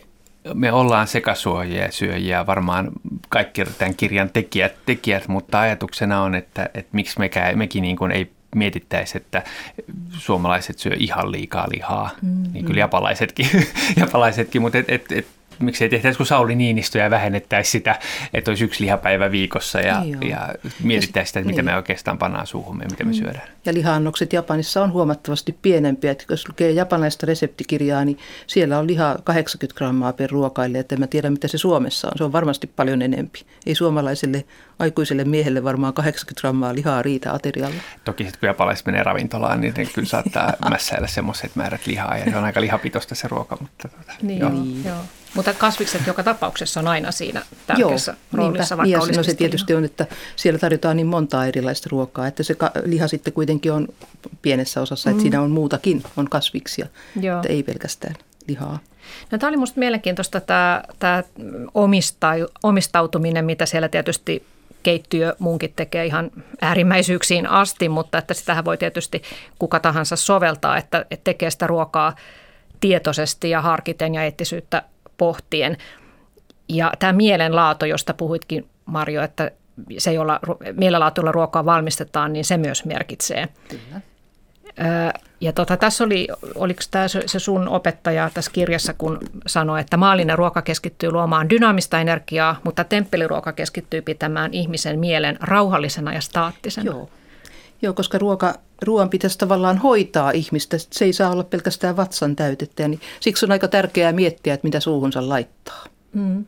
[0.54, 2.90] me ollaan sekasuojia ja syöjiä, varmaan
[3.28, 8.12] kaikki tämän kirjan tekijät, tekijät mutta ajatuksena on, että, että miksi mekään, mekin niin kuin
[8.12, 9.42] ei mietittäisi, että
[10.10, 13.48] suomalaiset syö ihan liikaa lihaa, mm, niin kyllä japalaisetkin,
[13.96, 15.26] japalaisetkin mutta et, et, et
[15.58, 17.98] miksei tehtäisi kuin Sauli Niinistö ja vähennettäisiin sitä,
[18.34, 20.48] että olisi yksi lihapäivä viikossa ja, niin ja
[20.82, 21.72] mietittäisiin sitä, että mitä niin.
[21.72, 23.18] me oikeastaan pannaan suuhun ja mitä me mm.
[23.18, 23.48] syödään.
[23.64, 26.10] Ja lihaannokset Japanissa on huomattavasti pienempiä.
[26.10, 30.78] Että jos lukee japanilaista reseptikirjaa, niin siellä on lihaa 80 grammaa per ruokaille.
[30.78, 32.12] Että en tiedä, mitä se Suomessa on.
[32.16, 33.46] Se on varmasti paljon enempi.
[33.66, 34.44] Ei suomalaiselle
[34.78, 37.76] aikuiselle miehelle varmaan 80 grammaa lihaa riitä aterialla.
[38.04, 42.24] Toki sitten kun japanilaiset menee ravintolaan, niin ne kyllä saattaa mässäillä semmoiset määrät lihaa ja
[42.24, 43.56] se on aika lihapitoista se ruoka.
[43.60, 44.50] Mutta tuota, niin, joo.
[44.84, 45.02] joo.
[45.36, 48.76] Mutta kasvikset joka tapauksessa on aina siinä tärkeässä Joo, roolissa, niinpä.
[48.76, 52.56] vaikka niin, no se tietysti on, että siellä tarjotaan niin montaa erilaista ruokaa, että se
[52.84, 53.88] liha sitten kuitenkin on
[54.42, 55.22] pienessä osassa, että mm.
[55.22, 56.86] siinä on muutakin, on kasviksia,
[57.20, 57.36] Joo.
[57.36, 58.14] että ei pelkästään
[58.48, 58.78] lihaa.
[59.30, 61.22] No, tämä oli minusta mielenkiintoista tämä, tämä
[61.74, 62.30] omista,
[62.62, 64.46] omistautuminen, mitä siellä tietysti
[64.82, 69.22] keittiömunkit tekee ihan äärimmäisyyksiin asti, mutta että sitähän voi tietysti
[69.58, 72.14] kuka tahansa soveltaa, että, että tekee sitä ruokaa
[72.80, 74.82] tietoisesti ja harkiten ja eettisyyttä
[75.16, 75.76] pohtien.
[76.68, 79.50] Ja tämä mielenlaato, josta puhuitkin Marjo, että
[79.98, 80.40] se, jolla
[80.72, 83.48] mielenlaatu, jolla ruokaa valmistetaan, niin se myös merkitsee.
[83.68, 84.00] Kyllä.
[85.40, 90.38] Ja tota, tässä oli, oliko tämä se sun opettaja tässä kirjassa, kun sanoi, että maallinen
[90.38, 96.90] ruoka keskittyy luomaan dynaamista energiaa, mutta temppeliruoka keskittyy pitämään ihmisen mielen rauhallisena ja staattisena.
[96.90, 97.08] Joo,
[97.82, 100.76] Joo koska ruoka, ruoan pitäisi tavallaan hoitaa ihmistä.
[100.78, 102.88] Se ei saa olla pelkästään vatsan täytettä.
[102.88, 105.84] Niin siksi on aika tärkeää miettiä, että mitä suuhunsa laittaa.
[106.12, 106.44] Mm.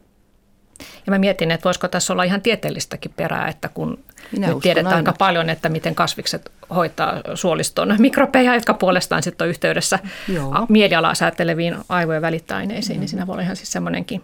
[0.78, 3.98] Ja mä mietin, että voisiko tässä olla ihan tieteellistäkin perää, että kun
[4.32, 5.10] Minä nyt tiedetään aina.
[5.10, 10.66] aika paljon, että miten kasvikset hoitaa suoliston mikrobeja, jotka puolestaan sitten on yhteydessä Joo.
[10.68, 13.00] mielialaa sääteleviin aivojen välittäaineisiin, mm.
[13.00, 14.22] niin siinä voi olla ihan siis semmoinenkin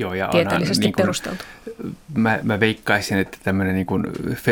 [0.00, 1.44] Joo, ja tieteellisesti niin kuin, perusteltu.
[2.14, 4.06] Mä, mä veikkaisin, että tämmöinen niin kuin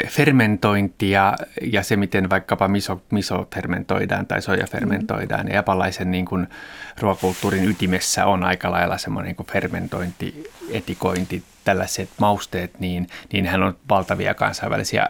[0.09, 1.37] fermentointi ja,
[1.73, 5.49] ja se, miten vaikkapa miso, miso fermentoidaan tai soja fermentoidaan, mm.
[5.49, 6.47] ja japalaisen niin kuin
[7.01, 13.63] ruokakulttuurin ytimessä on aika lailla semmoinen niin kuin fermentointi, etikointi, tällaiset mausteet, niin, niin hän
[13.63, 15.09] on valtavia kansainvälisiä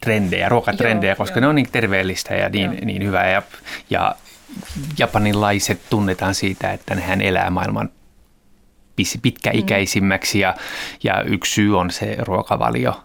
[0.00, 1.40] trendejä, ruokatrendejä, joo, koska joo.
[1.40, 3.30] ne on niin terveellistä ja niin, niin hyvää.
[3.30, 3.42] Ja,
[3.90, 4.14] ja
[4.98, 7.90] japanilaiset tunnetaan siitä, että nehän elää maailman
[9.22, 10.54] pitkäikäisimmäksi ja,
[11.02, 13.02] ja yksi syy on se ruokavalio.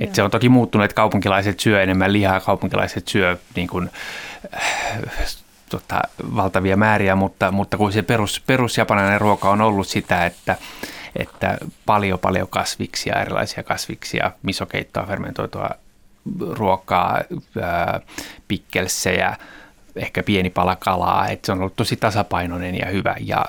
[0.00, 3.90] Et se on toki muuttunut, että kaupunkilaiset syö enemmän lihaa, kaupunkilaiset syö niin kuin,
[4.54, 5.02] äh,
[5.70, 6.00] tota,
[6.36, 10.56] valtavia määriä, mutta, mutta kun se perus, perusjapanilainen ruoka on ollut sitä, että,
[11.16, 15.70] että paljon paljon kasviksia, erilaisia kasviksia, misokeittoa, fermentoitua
[16.50, 17.20] ruokaa,
[17.62, 18.00] ää,
[18.48, 19.36] pikkelsejä,
[19.96, 23.44] ehkä pieni pala kalaa, että se on ollut tosi tasapainoinen ja hyvä ja,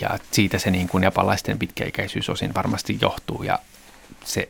[0.00, 3.58] ja siitä se niin kuin japalaisten pitkäikäisyys osin varmasti johtuu ja
[4.24, 4.48] se,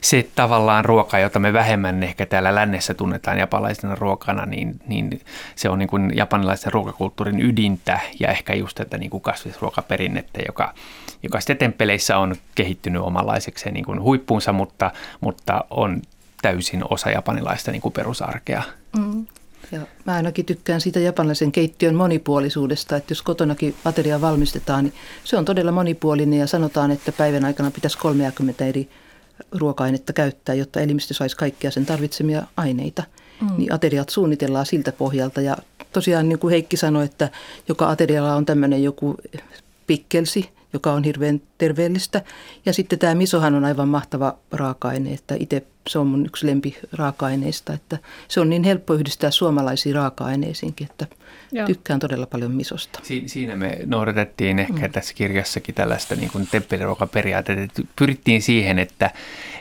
[0.00, 5.20] se tavallaan ruoka, jota me vähemmän ehkä täällä lännessä tunnetaan japalaisena ruokana, niin, niin
[5.56, 10.74] se on niin kuin japanilaisen ruokakulttuurin ydintä ja ehkä just tätä niin kuin kasvisruokaperinnettä, joka,
[11.22, 14.90] joka sitten temppeleissä on kehittynyt omanlaisekseen niin kuin huippuunsa, mutta,
[15.20, 16.02] mutta on
[16.42, 18.62] täysin osa japanilaista niin kuin perusarkea.
[18.98, 19.26] Mm.
[19.74, 25.36] Ja mä ainakin tykkään siitä japanilaisen keittiön monipuolisuudesta, että jos kotonakin ateria valmistetaan, niin se
[25.36, 28.88] on todella monipuolinen ja sanotaan, että päivän aikana pitäisi 30 eri
[29.52, 33.02] ruoka-ainetta käyttää, jotta elimistö saisi kaikkia sen tarvitsemia aineita.
[33.40, 33.56] Mm.
[33.56, 35.56] Niin ateriat suunnitellaan siltä pohjalta ja
[35.92, 37.30] tosiaan niin kuin Heikki sanoi, että
[37.68, 39.16] joka aterialla on tämmöinen joku
[39.86, 42.22] pikkelsi, joka on hirveän terveellistä.
[42.66, 46.76] Ja sitten tämä misohan on aivan mahtava raaka-aine, että itse se on mun yksi lempi
[46.92, 51.06] raaka-aineista, että se on niin helppo yhdistää suomalaisiin raaka-aineisiinkin, että
[51.54, 51.66] Joo.
[51.66, 53.00] tykkään todella paljon misosta.
[53.02, 54.92] Si- siinä me noudatettiin ehkä mm.
[54.92, 59.10] tässä kirjassakin tällaista niin kuin temppeliruokaperiaatteita, että pyrittiin siihen, että,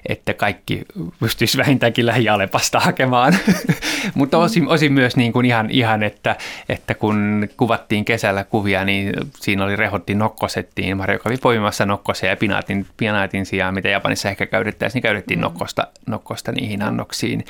[0.09, 0.81] että kaikki
[1.19, 3.35] pystyisi vähintäänkin lähialepasta hakemaan,
[4.15, 4.43] mutta mm.
[4.43, 6.35] osin, osin myös niin kuin ihan, ihan että,
[6.69, 12.37] että kun kuvattiin kesällä kuvia, niin siinä oli rehotti nokkosettiin, Marjo kävi poimimassa nokkosia ja
[12.37, 15.43] pinaatin, pinaatin sijaan, mitä Japanissa ehkä käytettäisiin, niin käytettiin mm.
[15.43, 17.45] nokkosta nokkosta niihin annoksiin.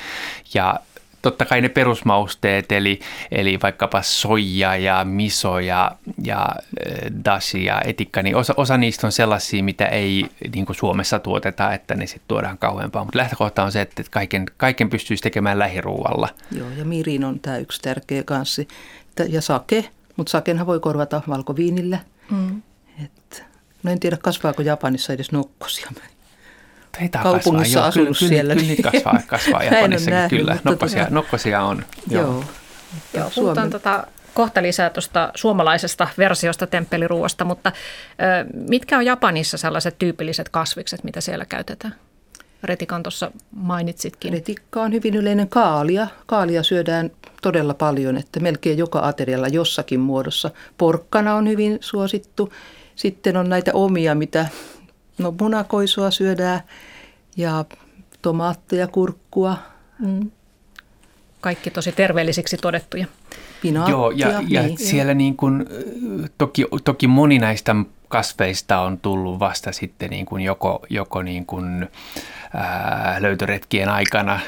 [0.54, 0.80] Ja
[1.24, 6.48] totta kai ne perusmausteet, eli, eli vaikkapa soija ja miso ja, ja
[7.24, 11.72] dashi ja etikka, niin osa, osa niistä on sellaisia, mitä ei niin kuin Suomessa tuoteta,
[11.72, 13.04] että ne sitten tuodaan kauempaa.
[13.04, 16.28] Mutta lähtökohta on se, että kaiken, kaiken pystyisi tekemään lähiruualla.
[16.52, 18.68] Joo, ja mirin on tämä yksi tärkeä kanssi.
[19.28, 21.98] Ja sake, mutta sakenhan voi korvata valkoviinillä.
[22.30, 22.62] Mm.
[23.04, 23.44] Et,
[23.82, 25.90] no en tiedä, kasvaako Japanissa edes nokkosia
[26.98, 27.88] taitaa kaupungissa kasvaa.
[27.88, 28.54] asunut kyllä, siellä.
[28.54, 30.58] Kyllä, kyllä kasvaa, kasvaa Japanissakin, nähnyt, kyllä.
[30.64, 31.14] Nokkosia, tota...
[31.14, 31.84] nokkosia on.
[32.10, 32.22] Joo.
[32.22, 32.44] joo.
[33.14, 39.98] joo puhutaan tota, kohta lisää tuosta suomalaisesta versiosta temppeliruoasta, mutta ö, mitkä on Japanissa sellaiset
[39.98, 41.94] tyypilliset kasvikset, mitä siellä käytetään?
[42.64, 44.32] Retikan tuossa mainitsitkin.
[44.32, 46.06] Retikka on hyvin yleinen kaalia.
[46.26, 47.10] Kaalia syödään
[47.42, 50.50] todella paljon, että melkein joka aterialla jossakin muodossa.
[50.78, 52.52] Porkkana on hyvin suosittu.
[52.96, 54.46] Sitten on näitä omia, mitä
[55.18, 56.60] No munakoisua syödään
[57.36, 57.64] ja
[58.22, 59.56] tomaatteja, kurkkua.
[59.98, 60.30] Mm.
[61.40, 63.06] Kaikki tosi terveellisiksi todettuja.
[63.62, 65.66] Pinaattia, Joo, ja, ja niin, siellä niin kuin,
[66.38, 67.76] toki, toki moni näistä
[68.08, 71.88] kasveista on tullut vasta sitten niin kuin joko, joko niin kuin,
[72.54, 74.40] ää, löytöretkien aikana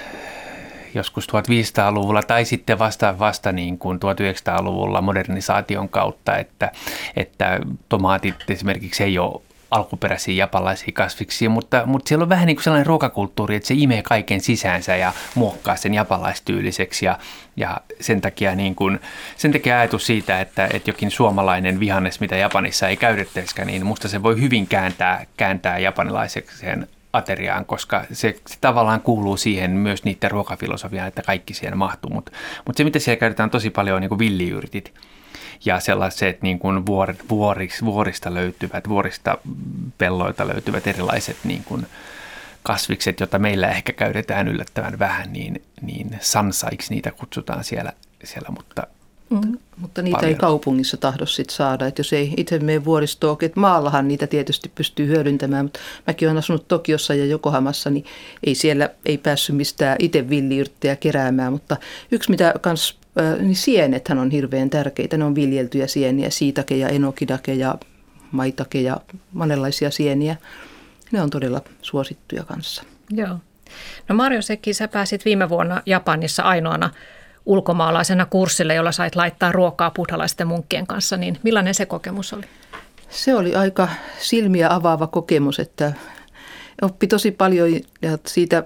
[0.95, 6.73] joskus 1500-luvulla tai sitten vasta, vasta niin kuin 1900-luvulla modernisaation kautta, että,
[7.17, 12.65] että tomaatit esimerkiksi ei ole alkuperäisiä japalaisia kasviksia, mutta, mutta siellä on vähän niin kuin
[12.65, 17.19] sellainen ruokakulttuuri, että se imee kaiken sisäänsä ja muokkaa sen japalaistyyliseksi ja,
[17.57, 19.01] ja sen, takia niin kuin,
[19.37, 24.09] sen takia ajatus siitä, että, että jokin suomalainen vihannes, mitä Japanissa ei käytettäisikään, niin musta
[24.09, 30.31] se voi hyvin kääntää, kääntää japanilaisekseen ateriaan, koska se, se tavallaan kuuluu siihen myös niiden
[30.31, 32.33] ruokafilosofiaan, että kaikki siihen mahtuu, mutta,
[32.67, 34.93] mutta se mitä siellä käytetään tosi paljon on niin kuin villiyrtit
[35.65, 39.39] ja sellaiset niin kuin vuor, vuoris, vuorista löytyvät, vuorista
[39.99, 41.87] pelloilta löytyvät erilaiset niin kuin
[42.63, 47.93] kasvikset, joita meillä ehkä käytetään yllättävän vähän, niin, niin sansaiksi niitä kutsutaan siellä,
[48.25, 48.87] siellä mutta
[49.31, 49.59] Mm.
[49.77, 50.29] Mutta niitä paljon.
[50.29, 54.73] ei kaupungissa tahdo sit saada, että jos ei itse mene vuoristoon, että maallahan niitä tietysti
[54.75, 58.05] pystyy hyödyntämään, mutta mäkin olen asunut Tokiossa ja Jokohamassa, niin
[58.47, 61.77] ei siellä ei päässyt mistään itse villiyrttejä keräämään, mutta
[62.11, 62.99] yksi mitä kans
[63.41, 65.17] niin sienethän on hirveän tärkeitä.
[65.17, 67.75] Ne on viljeltyjä sieniä, siitake ja enokidake ja
[68.33, 68.97] maitake ja
[69.33, 70.37] monenlaisia sieniä.
[71.13, 72.83] Ne on todella suosittuja kanssa.
[73.11, 73.39] Joo.
[74.09, 76.91] No Marjo Sekki, sä pääsit viime vuonna Japanissa ainoana
[77.47, 82.47] ulkomaalaisena kurssille, jolla sait laittaa ruokaa buddhalaisten munkkien kanssa, niin millainen se kokemus oli?
[83.09, 85.93] Se oli aika silmiä avaava kokemus, että
[86.83, 87.69] oppi tosi paljon
[88.03, 88.65] ja siitä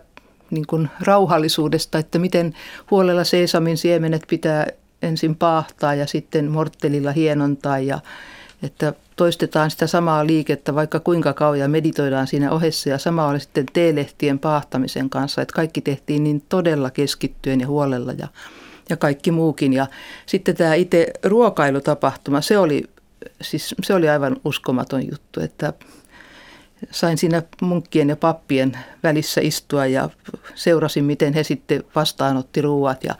[0.50, 2.54] niin kuin rauhallisuudesta, että miten
[2.90, 4.66] huolella seesamin siemenet pitää
[5.02, 8.00] ensin paahtaa ja sitten morttelilla hienontaa ja
[8.62, 13.40] että toistetaan sitä samaa liikettä vaikka kuinka kauan ja meditoidaan siinä ohessa ja sama oli
[13.40, 18.28] sitten teelehtien paahtamisen kanssa, että kaikki tehtiin niin todella keskittyen ja huolella ja
[18.90, 19.72] ja kaikki muukin.
[19.72, 19.86] Ja
[20.26, 22.84] sitten tämä itse ruokailutapahtuma, se oli,
[23.42, 25.72] siis se oli aivan uskomaton juttu, että
[26.90, 30.10] sain siinä munkkien ja pappien välissä istua ja
[30.54, 33.14] seurasin, miten he sitten vastaanotti ruuat ja,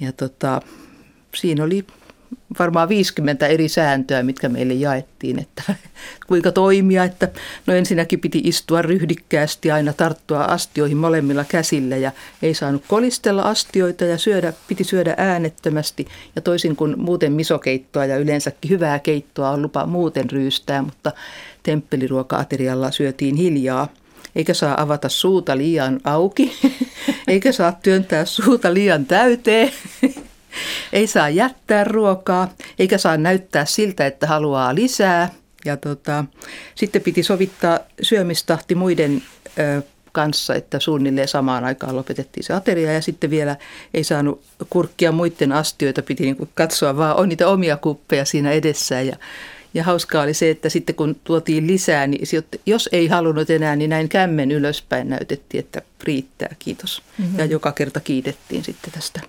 [0.00, 0.62] ja tota,
[1.34, 1.86] siinä oli
[2.58, 5.62] varmaan 50 eri sääntöä, mitkä meille jaettiin, että
[6.28, 7.04] kuinka toimia.
[7.04, 7.28] Että
[7.66, 12.12] no ensinnäkin piti istua ryhdikkäästi, aina tarttua astioihin molemmilla käsillä ja
[12.42, 16.06] ei saanut kolistella astioita ja syödä, piti syödä äänettömästi.
[16.36, 21.12] Ja toisin kuin muuten misokeittoa ja yleensäkin hyvää keittoa on lupa muuten ryystää, mutta
[21.62, 23.88] temppeliruoka-aterialla syötiin hiljaa.
[24.36, 26.52] Eikä saa avata suuta liian auki,
[27.28, 29.72] eikä saa työntää suuta liian täyteen.
[30.92, 35.30] Ei saa jättää ruokaa, eikä saa näyttää siltä, että haluaa lisää.
[35.64, 36.24] Ja tota,
[36.74, 39.22] sitten piti sovittaa syömistahti muiden
[39.58, 42.92] ö, kanssa, että suunnilleen samaan aikaan lopetettiin se ateria.
[42.92, 43.56] Ja sitten vielä
[43.94, 49.00] ei saanut kurkkia muiden astioita, piti niin katsoa vaan on niitä omia kuppeja siinä edessä.
[49.00, 49.16] Ja
[49.74, 52.22] ja hauskaa oli se, että sitten kun tuotiin lisää, niin
[52.66, 57.02] jos ei halunnut enää, niin näin kämmen ylöspäin näytettiin, että riittää, kiitos.
[57.18, 57.38] Mm-hmm.
[57.38, 59.20] Ja joka kerta kiitettiin sitten tästä.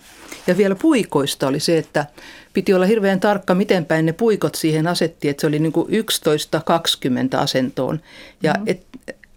[0.48, 2.06] Ja vielä puikoista oli se, että
[2.54, 5.88] piti olla hirveän tarkka, miten päin ne puikot siihen asetti, että se oli niin kuin
[5.90, 8.02] 11-20 asentoon.
[8.44, 8.68] Ja mm-hmm.
[8.68, 8.86] et,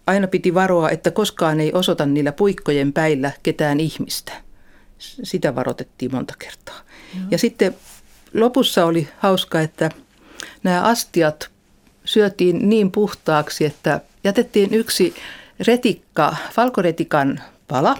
[0.07, 4.33] aina piti varoa, että koskaan ei osoita niillä puikkojen päillä ketään ihmistä.
[4.99, 6.79] Sitä varoitettiin monta kertaa.
[7.13, 7.27] Mm-hmm.
[7.31, 7.75] Ja sitten
[8.33, 9.89] lopussa oli hauska, että–
[10.63, 11.49] nämä astiat
[12.05, 15.15] syötiin niin puhtaaksi, että jätettiin yksi
[15.67, 17.97] retikka, valkoretikan pala,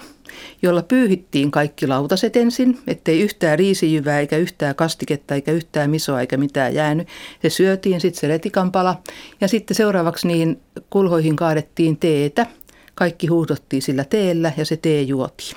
[0.62, 6.36] jolla pyyhittiin kaikki lautaset ensin, ettei yhtään riisijyvää eikä yhtään kastiketta eikä yhtään misoa eikä
[6.36, 7.08] mitään jäänyt.
[7.42, 9.02] Se syötiin sitten se retikan pala
[9.40, 12.46] ja sitten seuraavaksi niihin kulhoihin kaadettiin teetä.
[12.94, 15.56] Kaikki huuhdottiin sillä teellä ja se tee juotiin.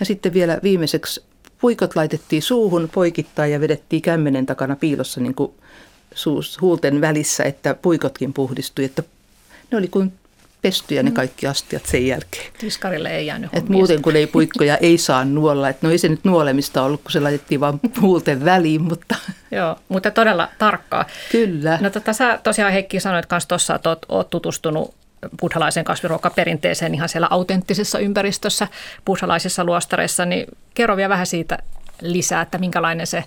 [0.00, 1.24] Ja sitten vielä viimeiseksi
[1.60, 5.52] puikot laitettiin suuhun poikittain ja vedettiin kämmenen takana piilossa niin kuin
[6.14, 9.02] suus, huulten välissä, että puikotkin puhdistui, että
[9.70, 10.12] ne oli kuin
[10.62, 11.14] pestyjä ne mm.
[11.14, 12.52] kaikki astiat sen jälkeen.
[12.58, 15.68] Tiskarille ei jäänyt Et muuten kun ei puikkoja ei saa nuolla.
[15.68, 19.16] Et no ei se nyt nuolemista ollut, kun se laitettiin vaan huulten väliin, mutta...
[19.50, 21.04] Joo, mutta todella tarkkaa.
[21.32, 21.78] Kyllä.
[21.80, 24.94] No tota, sä tosiaan Heikki sanoit myös tuossa, että oot, oot tutustunut
[25.40, 28.68] buddhalaisen kasviruokaperinteeseen ihan siellä autenttisessa ympäristössä,
[29.04, 31.58] buddhalaisissa luostareissa, niin kerro vielä vähän siitä
[32.02, 33.24] lisää, että minkälainen se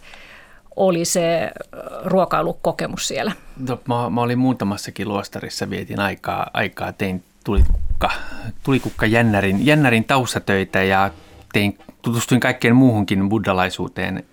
[0.76, 1.52] oli se
[2.04, 3.32] ruokailukokemus siellä?
[3.68, 8.12] No, mä, mä olin muutamassakin luostarissa, vietin aikaa, aikaa tein tulikukka,
[8.64, 11.12] tulikukka jännärin, jännärin taustatöitä ja
[11.54, 14.24] tein, tutustuin kaikkeen muuhunkin buddhalaisuuteen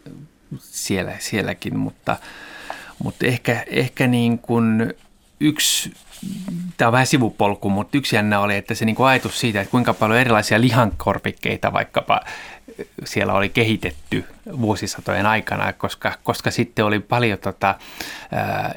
[0.58, 2.16] siellä, sielläkin, mutta,
[3.04, 4.94] mutta ehkä, ehkä niin kuin
[5.40, 5.92] yksi
[6.76, 9.70] tämä on vähän sivupolku, mutta yksi jännä oli, että se niin kuin ajatus siitä, että
[9.70, 12.20] kuinka paljon erilaisia lihankorvikkeita vaikkapa
[13.04, 14.24] siellä oli kehitetty
[14.60, 17.74] vuosisatojen aikana, koska, koska sitten oli paljon, tota,
[18.32, 18.74] ää,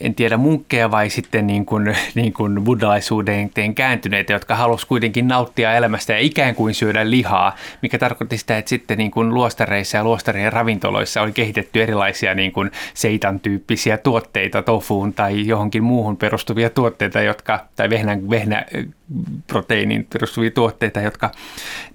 [0.00, 5.74] en tiedä munkkeja vai sitten niin kuin, niin kuin buddhalaisuuden kääntyneitä, jotka halusivat kuitenkin nauttia
[5.74, 10.04] elämästä ja ikään kuin syödä lihaa, mikä tarkoitti sitä, että sitten niin kuin luostareissa ja
[10.04, 16.70] luostarien ravintoloissa oli kehitetty erilaisia niin kuin seitan tyyppisiä tuotteita, tofuun tai johonkin muuhun perustuvia
[16.70, 18.64] tuotteita, jotka, tai vehnä, vehnä
[19.46, 21.30] proteiinin perustuvia tuotteita, jotka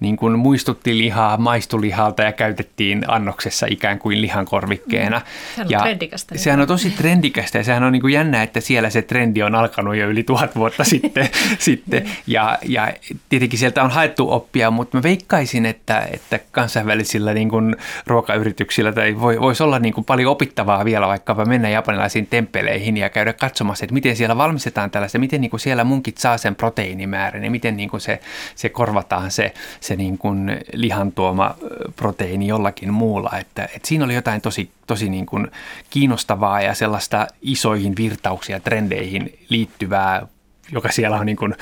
[0.00, 5.18] niin kuin muistutti lihaa, maistulihalta ja käytettiin annoksessa ikään kuin lihankorvikkeena.
[5.18, 5.24] Mm.
[5.54, 6.38] Sehän on ja trendikästä.
[6.38, 9.54] Sehän on tosi trendikästä ja sehän on niin kuin jännä, että siellä se trendi on
[9.54, 11.28] alkanut jo yli tuhat vuotta sitten.
[11.58, 12.10] sitten.
[12.26, 12.92] Ja, ja
[13.28, 19.20] tietenkin sieltä on haettu oppia, mutta mä veikkaisin, että, että kansainvälisillä niin kuin ruokayrityksillä tai
[19.20, 23.84] voi, voisi olla niin kuin paljon opittavaa vielä vaikkapa mennä japanilaisiin temppeleihin ja käydä katsomassa,
[23.84, 27.76] että miten siellä valmistetaan tällaista, miten niin kuin siellä munkit saa sen proteiinimäärän ja miten
[27.76, 28.20] niin kuin se,
[28.54, 31.54] se korvataan se, se niin kuin lihan tuoma
[31.96, 33.30] proteiini jollakin muulla.
[33.38, 35.50] Että, että siinä oli jotain tosi, tosi niin kuin
[35.90, 40.26] kiinnostavaa ja sellaista isoihin virtauksiin ja trendeihin liittyvää
[40.72, 41.54] joka siellä on niin kuin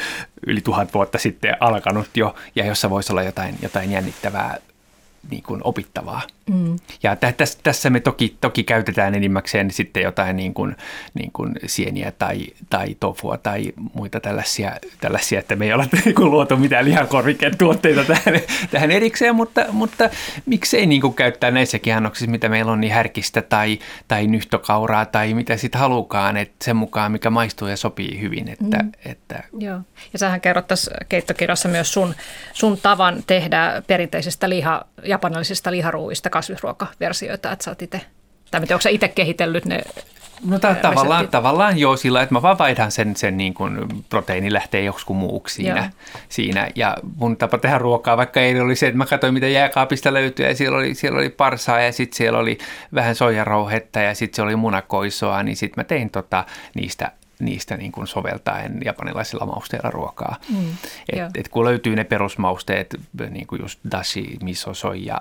[0.46, 4.56] yli tuhat vuotta sitten alkanut jo, ja jossa voisi olla jotain, jotain jännittävää
[5.30, 6.22] niin kuin opittavaa.
[6.48, 6.76] Mm.
[7.02, 10.76] Ja tässä, tässä me toki, toki käytetään enimmäkseen sitten jotain niin kuin,
[11.14, 16.14] niin kuin sieniä tai, tai tofua tai muita tällaisia, tällaisia että me ei ole niin
[16.14, 20.10] kuin luotu mitään lihakorvikkeen tuotteita tähän, tähän erikseen, mutta, mutta
[20.46, 25.34] miksei niin kuin käyttää näissäkin annoksissa, mitä meillä on, niin härkistä tai, tai nyhtokauraa tai
[25.34, 28.48] mitä sitten halukaan, että sen mukaan, mikä maistuu ja sopii hyvin.
[28.48, 28.92] Että, mm.
[29.04, 29.42] että...
[29.58, 29.80] Joo.
[30.12, 32.14] Ja sähän kerrot tässä keittokirjassa myös sun,
[32.52, 34.84] sun tavan tehdä perinteisestä liha,
[35.18, 38.00] japanilaisista liharuuista kasvisruokaversioita, että sä oot itse,
[38.50, 39.82] tai onko sä itse kehitellyt ne
[40.44, 44.52] No ta- tavallaan, tavallaan joo sillä, että mä vaan vaihdan sen, sen niin kuin proteiini
[44.52, 45.90] lähtee joskus muuksi siinä,
[46.28, 46.68] siinä.
[46.74, 50.46] Ja mun tapa tehdä ruokaa, vaikka ei oli se, että mä katsoin mitä jääkaapista löytyy
[50.46, 52.58] ja siellä oli, siellä oli parsaa ja sitten siellä oli
[52.94, 57.92] vähän soijarouhetta ja sitten se oli munakoisoa, niin sitten mä tein tota, niistä niistä niin
[57.92, 60.36] kuin soveltaen japanilaisilla mausteilla ruokaa.
[60.50, 60.70] Mm,
[61.12, 65.20] et, et kun löytyy ne perusmausteet, niin kuin just dashi, miso, soija,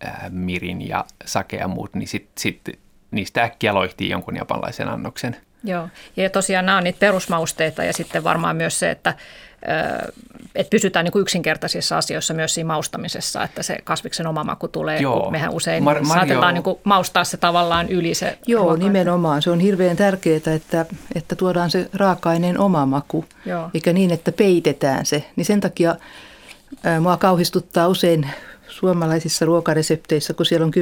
[0.00, 5.36] ää, mirin ja sake ja muut, niin sitten sit niistä äkkiä loihtii jonkun japanlaisen annoksen.
[5.64, 9.14] Joo, ja tosiaan nämä on niitä perusmausteita ja sitten varmaan myös se, että,
[10.54, 15.00] että pysytään niin kuin yksinkertaisissa asioissa myös siinä maustamisessa, että se kasviksen oma maku tulee,
[15.00, 15.20] Joo.
[15.20, 16.04] kun mehän usein Mar- Mario...
[16.14, 18.78] saatetaan niin kuin maustaa se tavallaan yli se Joo, ruoka.
[18.78, 19.42] nimenomaan.
[19.42, 23.70] Se on hirveän tärkeää, että, että tuodaan se raaka-aineen oma maku, Joo.
[23.74, 25.24] eikä niin, että peitetään se.
[25.36, 25.96] Niin sen takia
[27.00, 28.30] mua kauhistuttaa usein
[28.74, 30.76] suomalaisissa ruokaresepteissä, kun siellä on 10-15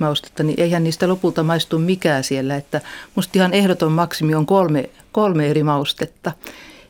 [0.00, 2.56] maustetta, niin eihän niistä lopulta maistu mikään siellä.
[2.56, 2.80] Että
[3.14, 6.32] musta ihan ehdoton maksimi on kolme, kolme eri maustetta.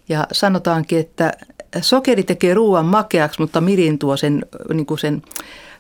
[0.08, 1.32] Ja sanotaankin, että
[1.80, 5.22] sokeri tekee ruoan makeaksi, mutta mirin tuo sen, niin kuin sen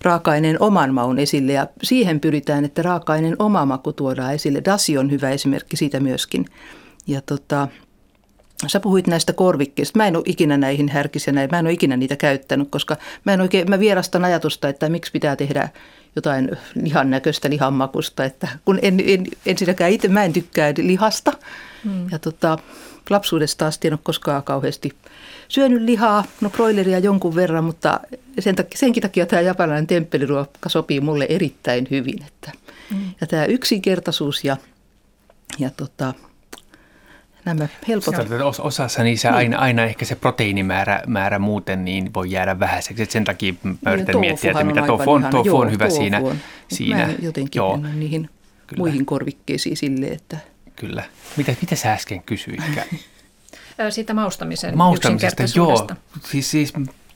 [0.02, 1.52] raaka-aineen oman maun esille.
[1.52, 4.62] Ja siihen pyritään, että raaka-aineen oma maku tuodaan esille.
[4.64, 6.46] Dasi on hyvä esimerkki siitä myöskin.
[7.06, 7.68] Ja tota,
[8.66, 9.98] Sä puhuit näistä korvikkeista.
[9.98, 11.48] Mä en ole ikinä näihin härkissä näin.
[11.52, 15.12] Mä en ole ikinä niitä käyttänyt, koska mä en oikein, mä vierastan ajatusta, että miksi
[15.12, 15.68] pitää tehdä
[16.16, 18.24] jotain lihan näköistä lihanmakusta.
[18.24, 21.32] Että kun en, en, ensinnäkään itse mä en tykkää lihasta.
[21.84, 22.06] Hmm.
[22.10, 22.58] Ja tota,
[23.10, 24.92] lapsuudesta asti en ole koskaan kauheasti
[25.48, 28.00] syönyt lihaa, no broileria jonkun verran, mutta
[28.38, 32.22] sen takia, senkin takia tämä japanilainen temppeliruokka sopii mulle erittäin hyvin.
[32.26, 32.52] Että,
[32.90, 33.14] hmm.
[33.20, 34.56] Ja tämä yksinkertaisuus ja,
[35.58, 36.14] ja tota,
[37.44, 38.26] nämä helpotat.
[38.58, 39.36] Osassa niissä niin.
[39.36, 43.02] aina, aina ehkä se proteiinimäärä määrä muuten niin voi jäädä vähäiseksi.
[43.02, 45.96] Et sen takia mä niin, yritän miettiä, että mitä tofu on, tofu on hyvä tofu
[45.96, 46.18] siinä.
[46.18, 46.36] On.
[46.68, 47.06] siinä.
[47.06, 47.76] Mä jotenkin Joo.
[47.94, 48.30] niihin
[48.66, 48.80] Kyllä.
[48.80, 50.36] muihin korvikkeisiin sille, että...
[50.76, 51.02] Kyllä.
[51.36, 52.86] Mitä, mitä sä äsken kysyitkään?
[53.90, 55.88] Siitä maustamisen Maustamisesta, joo.
[56.24, 56.72] Siis, siis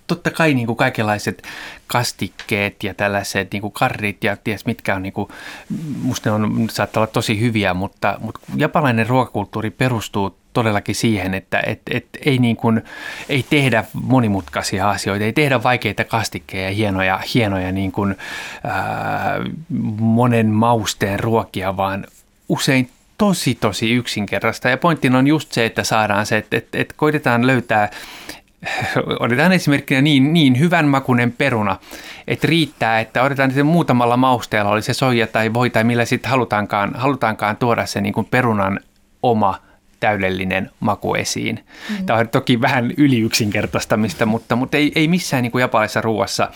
[0.06, 1.42] totta kai niin kuin kaikenlaiset
[1.86, 5.28] kastikkeet ja tällaiset niin kuin karrit ja ties mitkä on, niin kuin,
[6.02, 11.62] musta ne on, saattaa olla tosi hyviä, mutta, mutta japanilainen ruokakulttuuri perustuu todellakin siihen, että
[11.66, 12.82] et, et ei, niin kuin,
[13.28, 18.16] ei tehdä monimutkaisia asioita, ei tehdä vaikeita kastikkeja ja hienoja, hienoja niin kuin,
[18.64, 19.40] ää,
[19.98, 22.06] monen mausteen ruokia, vaan
[22.48, 24.68] usein tosi tosi yksinkertaista.
[24.68, 27.90] Ja pointtina on just se, että saadaan se, että, että, että koitetaan löytää
[29.20, 31.76] otetaan esimerkkinä niin, niin hyvän makunen peruna,
[32.26, 36.30] että riittää, että otetaan että muutamalla mausteella, oli se soija tai voi tai millä sitten
[36.30, 38.80] halutaankaan, halutaankaan tuoda se niin kuin perunan
[39.22, 39.65] oma
[40.00, 41.64] täydellinen maku esiin.
[41.90, 42.06] Mm.
[42.06, 46.50] Tämä on toki vähän yliyksinkertaistamista, mutta, mutta ei, ei missään niin kuin japalaisessa ruuassa.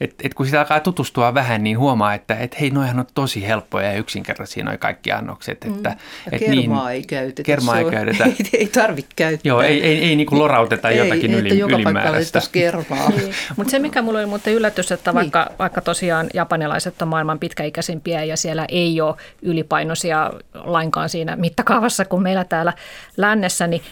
[0.00, 3.46] Et, et kun sitä alkaa tutustua vähän, niin huomaa, että et hei, noihan on tosi
[3.46, 5.64] helppoja ja yksinkertaisia noi kaikki annokset.
[5.64, 5.96] Että, mm.
[6.32, 7.42] et kermaa niin, ei käytetä.
[7.42, 8.24] Kermaa ei käytetä.
[8.32, 9.50] Ei, ei tarvitse käyttää.
[9.50, 12.40] Joo, ei, ei, ei niin kuin lorauteta ei, jotakin yli, joka ylimääräistä.
[12.52, 13.10] kermaa.
[13.16, 13.34] niin.
[13.56, 15.58] Mutta se, mikä mulla oli muuten yllätys, että vaikka, niin.
[15.58, 22.22] vaikka tosiaan japanilaiset on maailman pitkäikäisimpiä ja siellä ei ole ylipainoisia lainkaan siinä mittakaavassa kuin
[22.22, 22.72] meillä täällä
[23.16, 23.82] lännessä, niin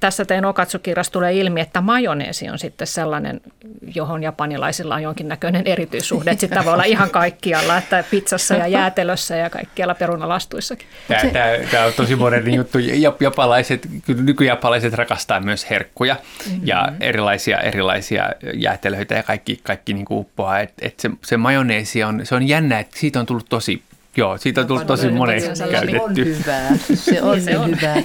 [0.00, 3.40] tässä teidän Okatsu-kirjassa tulee ilmi, että majoneesi on sitten sellainen,
[3.94, 6.30] johon japanilaisilla on jonkinnäköinen erityissuhde.
[6.30, 10.86] Että sitä voi olla ihan kaikkialla, että pizzassa ja jäätelössä ja kaikkialla perunalastuissakin.
[11.08, 12.78] Tämä, tämä, tämä on tosi moderni juttu.
[13.20, 16.60] Japalaiset, nykyjapalaiset rakastaa myös herkkuja mm-hmm.
[16.64, 20.60] ja erilaisia, erilaisia jäätelöitä ja kaikki, kaikki niin kuin uppoaa.
[20.60, 23.82] Et, et se, se majoneesi on, se on jännä, että siitä on tullut tosi
[24.16, 26.24] Joo, siitä on tullut tosi monen käytetty.
[26.24, 26.70] Se on hyvää.
[26.94, 27.70] Se on, se on.
[27.76, 28.02] hyvää.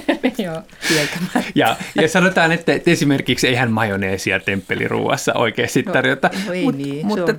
[1.54, 6.30] ja, ja sanotaan, että, että esimerkiksi eihän majoneesia temppeliruuassa oikeasti no, tarjota.
[6.46, 7.34] No, ei Mut, niin, mutta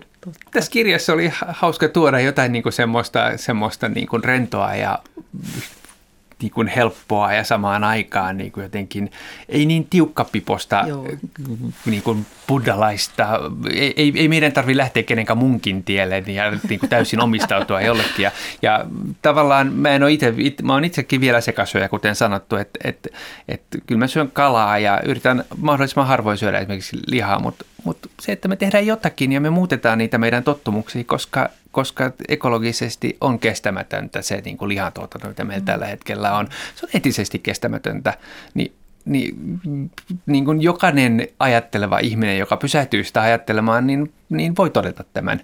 [0.51, 4.99] tässä kirjassa oli hauska tuoda jotain niin kuin semmoista, semmoista niin kuin rentoa ja
[6.41, 9.11] niin kuin helppoa ja samaan aikaan niin kuin jotenkin,
[9.49, 10.85] ei niin tiukkapiposta
[11.85, 13.39] niin kuin buddhalaista,
[13.73, 18.23] ei, ei, ei meidän tarvitse lähteä kenenkään munkin tielle ja niin kuin täysin omistautua jollekin.
[18.23, 18.85] Ja, ja
[19.21, 23.09] tavallaan mä en ole itse, it, mä oon itsekin vielä sekasyöjä, kuten sanottu, että että
[23.47, 28.31] että kyllä mä syön kalaa ja yritän mahdollisimman harvoin syödä esimerkiksi lihaa, mutta, mutta se,
[28.31, 34.21] että me tehdään jotakin ja me muutetaan niitä meidän tottumuksia, koska koska ekologisesti on kestämätöntä
[34.21, 35.65] se niin kuin lihantuotanto, mitä meillä mm.
[35.65, 36.47] tällä hetkellä on.
[36.75, 38.13] Se on eettisesti kestämätöntä,
[38.53, 38.73] niin
[39.05, 39.59] niin,
[40.25, 45.41] niin kuin jokainen ajatteleva ihminen, joka pysähtyy sitä ajattelemaan, niin, niin voi todeta tämän.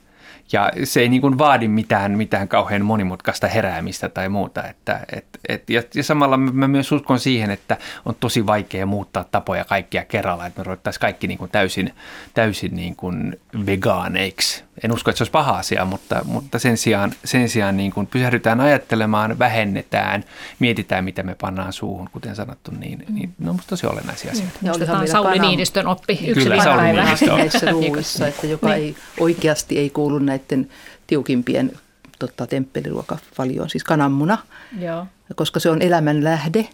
[0.53, 4.67] Ja se ei niin kuin vaadi mitään, mitään kauhean monimutkaista heräämistä tai muuta.
[4.67, 9.23] Että, et, et, ja, ja samalla mä myös uskon siihen, että on tosi vaikea muuttaa
[9.23, 11.93] tapoja kaikkia kerralla, että me ruvettaisiin kaikki niin kuin täysin,
[12.33, 14.63] täysin niin kuin vegaaneiksi.
[14.83, 18.07] En usko, että se olisi paha asia, mutta, mutta sen sijaan, sen sijaan niin kun
[18.07, 20.23] pysähdytään ajattelemaan, vähennetään,
[20.59, 24.59] mietitään, mitä me pannaan suuhun, kuten sanottu, niin, niin ne on minusta tosi olennaisia asioita.
[24.61, 25.47] Ja olihan Sauli kanan...
[25.47, 27.25] Niinistön oppi yksi Kyllä, Sauli Niinistö.
[27.25, 28.77] näissä ruuissa, että joka niin.
[28.77, 30.69] ei oikeasti ei kuulu näiden
[31.07, 31.71] tiukimpien
[32.19, 34.37] tota, temppeliruokavalioon, siis kananmuna,
[34.79, 35.05] Joo.
[35.35, 36.67] koska se on elämän lähde.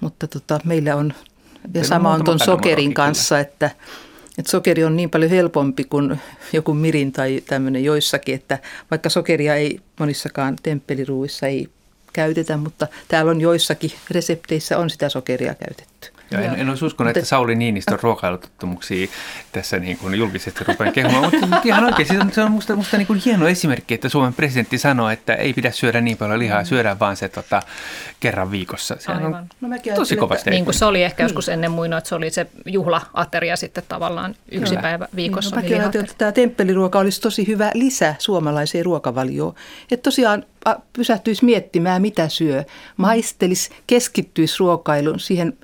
[0.00, 1.12] Mutta tota, meillä on,
[1.74, 3.70] ja sama on tuon sokerin kanssa, että,
[4.38, 6.20] että sokeri on niin paljon helpompi kuin
[6.52, 8.58] joku mirin tai tämmöinen joissakin, että
[8.90, 11.68] vaikka sokeria ei monissakaan temppeliruuissa ei
[12.12, 16.17] käytetä, mutta täällä on joissakin resepteissä on sitä sokeria käytetty.
[16.30, 19.08] Ja en, en olisi uskonut, että Sauli Niinistön ruokailutottumuksia
[19.52, 22.96] tässä niin kuin julkisesti rupean kehumaan, mutta ihan oikein, se on, se on musta, musta
[22.96, 26.62] niin kuin hieno esimerkki, että Suomen presidentti sanoo, että ei pidä syödä niin paljon lihaa,
[26.62, 26.66] mm.
[26.66, 27.62] syödään vaan se tota,
[28.20, 28.96] kerran viikossa.
[28.98, 30.50] Se on no, tosi kovasti.
[30.50, 34.34] Niin kuin se oli ehkä joskus ennen muinoin, että se oli se juhlaateria sitten tavallaan
[34.52, 34.82] yksi Kyllä.
[34.82, 35.56] päivä viikossa.
[35.56, 39.54] Niin, no, mäkin ajattelin, että tämä temppeliruoka olisi tosi hyvä lisä suomalaiseen ruokavalioon.
[39.90, 40.44] Että tosiaan
[40.92, 42.64] pysähtyisi miettimään, mitä syö,
[42.96, 45.58] maistelisi, keskittyisi ruokailuun siihen,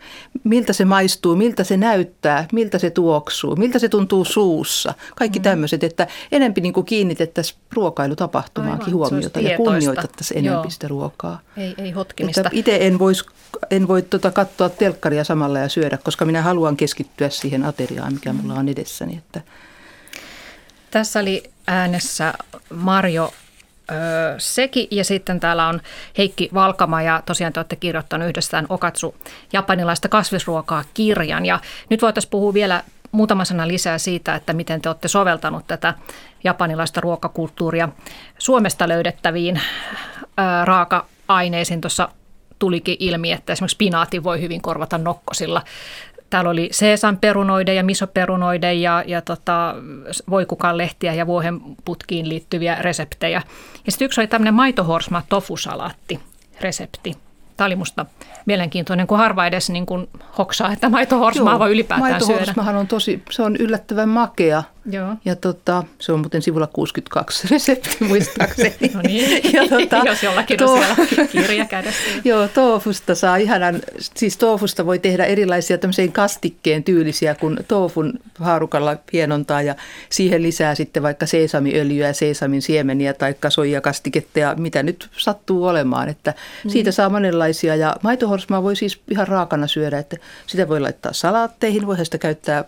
[0.44, 4.94] miltä se maistuu, miltä se näyttää, miltä se tuoksuu, miltä se tuntuu suussa.
[5.16, 5.42] Kaikki mm.
[5.42, 11.40] tämmöiset, että enempi niin kuin kiinnitettäisiin ruokailutapahtumaankin Aivan, huomiota ja kunnioitettaisiin enempi sitä ruokaa.
[11.56, 12.50] Ei, ei hotkimista.
[12.52, 13.24] Itse en, vois,
[13.70, 18.32] en voi tuota katsoa telkkaria samalla ja syödä, koska minä haluan keskittyä siihen ateriaan, mikä
[18.32, 19.16] mulla on edessäni.
[19.16, 19.40] Että.
[20.90, 22.34] Tässä oli äänessä
[22.70, 23.32] Marjo
[24.38, 25.80] Seki ja sitten täällä on
[26.18, 29.14] Heikki Valkama ja tosiaan te olette kirjoittanut yhdestään Okatsu
[29.52, 31.60] japanilaista kasvisruokaa kirjan ja
[31.90, 32.82] nyt voitaisiin puhua vielä
[33.12, 35.94] muutama sana lisää siitä, että miten te olette soveltanut tätä
[36.44, 37.88] japanilaista ruokakulttuuria
[38.38, 39.60] Suomesta löydettäviin
[40.64, 41.80] raaka-aineisiin.
[41.80, 42.08] Tuossa
[42.58, 45.62] tulikin ilmi, että esimerkiksi spinaatti voi hyvin korvata nokkosilla.
[46.30, 49.74] Täällä oli seesanperunoiden ja misoperunoiden ja, ja tota,
[50.30, 53.42] voikukanlehtiä ja vuohenputkiin liittyviä reseptejä.
[53.86, 56.20] Ja sitten yksi oli tämmöinen maitohorsma tofusalaatti
[56.60, 57.16] resepti.
[57.56, 58.06] Tämä oli musta
[58.46, 60.08] mielenkiintoinen, kun harva edes niin kuin
[60.38, 62.80] hoksaa, että maitohorsmaa voi ylipäätään maitohorsmahan syödä.
[62.80, 64.62] on tosi, se on yllättävän makea.
[64.90, 65.16] Joo.
[65.24, 68.74] Ja tota, se on muuten sivulla 62 resepti muistaakseni.
[68.94, 72.00] no niin, ja tota, jos jollakin to- on siellä kirja kädessä.
[72.24, 78.96] Joo, toofusta saa ihanan, siis toofusta voi tehdä erilaisia tämmöiseen kastikkeen tyylisiä, kun toofun haarukalla
[79.12, 79.74] hienontaa ja
[80.10, 86.08] siihen lisää sitten vaikka seesamiöljyä, seesamin siemeniä tai soijakastiketta ja mitä nyt sattuu olemaan.
[86.08, 86.70] Että mm.
[86.70, 90.16] Siitä saa monenlaisia ja maitohorsmaa voi siis ihan raakana syödä, että
[90.46, 92.64] sitä voi laittaa salaatteihin, voi sitä käyttää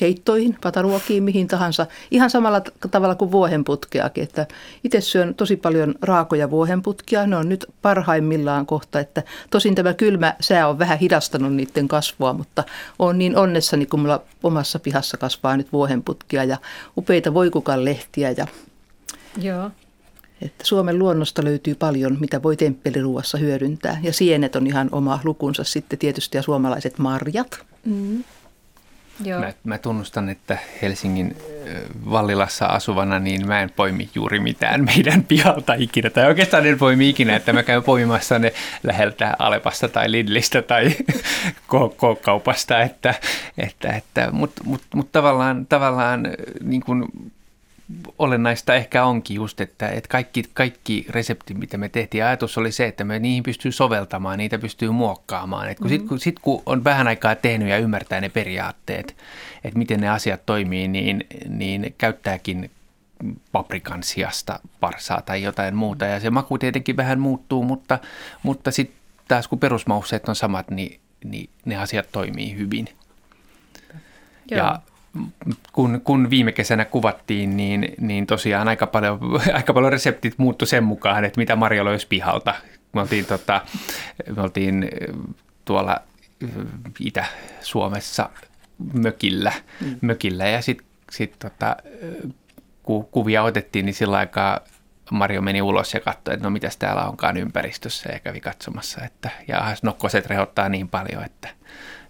[0.00, 1.86] keittoihin, pataruokiin, mihin tahansa.
[2.10, 4.24] Ihan samalla tavalla kuin vuohenputkeakin.
[4.24, 4.46] Että
[4.84, 7.26] itse syön tosi paljon raakoja vuohenputkia.
[7.26, 9.00] Ne on nyt parhaimmillaan kohta.
[9.00, 12.64] Että tosin tämä kylmä sää on vähän hidastanut niiden kasvua, mutta
[12.98, 16.56] on niin onnessani, kun mulla omassa pihassa kasvaa nyt vuohenputkia ja
[16.96, 18.46] upeita voikukan lehtiä ja
[19.42, 19.70] Joo.
[20.42, 23.98] Että Suomen luonnosta löytyy paljon, mitä voi temppeliruuassa hyödyntää.
[24.02, 27.58] Ja sienet on ihan oma lukunsa sitten tietysti ja suomalaiset marjat.
[27.84, 28.24] Mm.
[29.24, 29.40] Joo.
[29.40, 31.36] Mä, mä tunnustan, että Helsingin
[32.10, 36.10] Vallilassa asuvana, niin mä en poimi juuri mitään meidän pihalta ikinä.
[36.10, 38.52] Tai oikeastaan en poimi ikinä, että mä käyn poimimassa ne
[38.82, 40.90] läheltä Alepasta tai Lidlistä tai
[41.70, 42.82] K-kaupasta.
[42.82, 43.14] Että,
[43.58, 46.28] että, että, Mutta mut, mut tavallaan, tavallaan
[46.64, 47.04] niin kuin
[48.18, 52.86] olennaista ehkä onkin just, että, että kaikki, kaikki reseptit, mitä me tehtiin, ajatus oli se,
[52.86, 55.66] että me niihin pystyy soveltamaan, niitä pystyy muokkaamaan.
[55.66, 55.88] kun mm-hmm.
[55.88, 59.16] Sitten kun, sit, kun on vähän aikaa tehnyt ja ymmärtää ne periaatteet,
[59.64, 62.70] että miten ne asiat toimii, niin, niin käyttääkin
[63.52, 66.04] paprikan sijasta parsaa tai jotain muuta.
[66.04, 67.98] Ja se maku tietenkin vähän muuttuu, mutta,
[68.42, 68.96] mutta sitten
[69.28, 72.88] taas kun perusmausteet on samat, niin, niin ne asiat toimii hyvin.
[74.50, 74.58] Joo.
[74.58, 74.80] Ja
[75.72, 79.20] kun, kun viime kesänä kuvattiin, niin, niin tosiaan aika paljon,
[79.54, 82.54] aika paljon reseptit muuttu sen mukaan, että mitä Marja löysi pihalta.
[82.92, 83.60] Me oltiin, tota,
[84.36, 84.88] me oltiin
[85.64, 85.96] tuolla
[87.00, 88.30] Itä-Suomessa
[88.92, 89.96] mökillä, mm.
[90.00, 91.76] mökillä ja sitten sit, tota,
[92.82, 94.60] kun kuvia otettiin, niin sillä aikaa
[95.10, 99.04] Mario meni ulos ja katsoi, että no mitäs täällä onkaan ympäristössä ja kävi katsomassa.
[99.04, 101.48] Että, ja nokkoset rehottaa niin paljon, että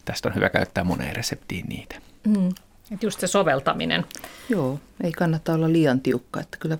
[0.04, 1.96] tästä on hyvä käyttää moneen reseptiin niitä.
[2.26, 2.48] Mm.
[2.90, 4.04] Että just se soveltaminen.
[4.48, 6.78] Joo, ei kannata olla liian tiukka, että kyllä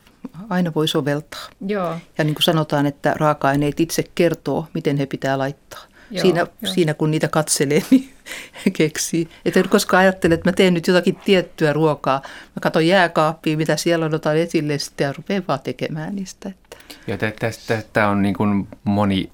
[0.48, 1.48] aina voi soveltaa.
[1.66, 1.96] Joo.
[2.18, 5.80] Ja niin kuin sanotaan, että raaka-aineet itse kertoo, miten he pitää laittaa.
[6.10, 6.72] Joo, siinä, joo.
[6.74, 9.28] siinä kun niitä katselee, niin keksii.
[9.44, 12.22] Että en koskaan ajattele, että mä teen nyt jotakin tiettyä ruokaa.
[12.24, 16.48] Mä katson jääkaappia, mitä siellä on, otan esille sitten ja rupean vaan tekemään niistä.
[16.48, 16.76] Että.
[17.06, 19.28] Ja tästä, tästä on niin kuin moni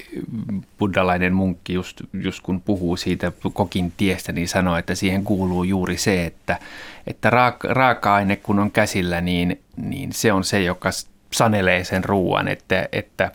[0.79, 5.97] buddhalainen munkki, just, just kun puhuu siitä kokin tiestä, niin sanoo, että siihen kuuluu juuri
[5.97, 6.59] se, että,
[7.07, 10.89] että raaka, raaka-aine kun on käsillä, niin, niin se on se, joka
[11.31, 13.31] sanelee sen ruoan, että, että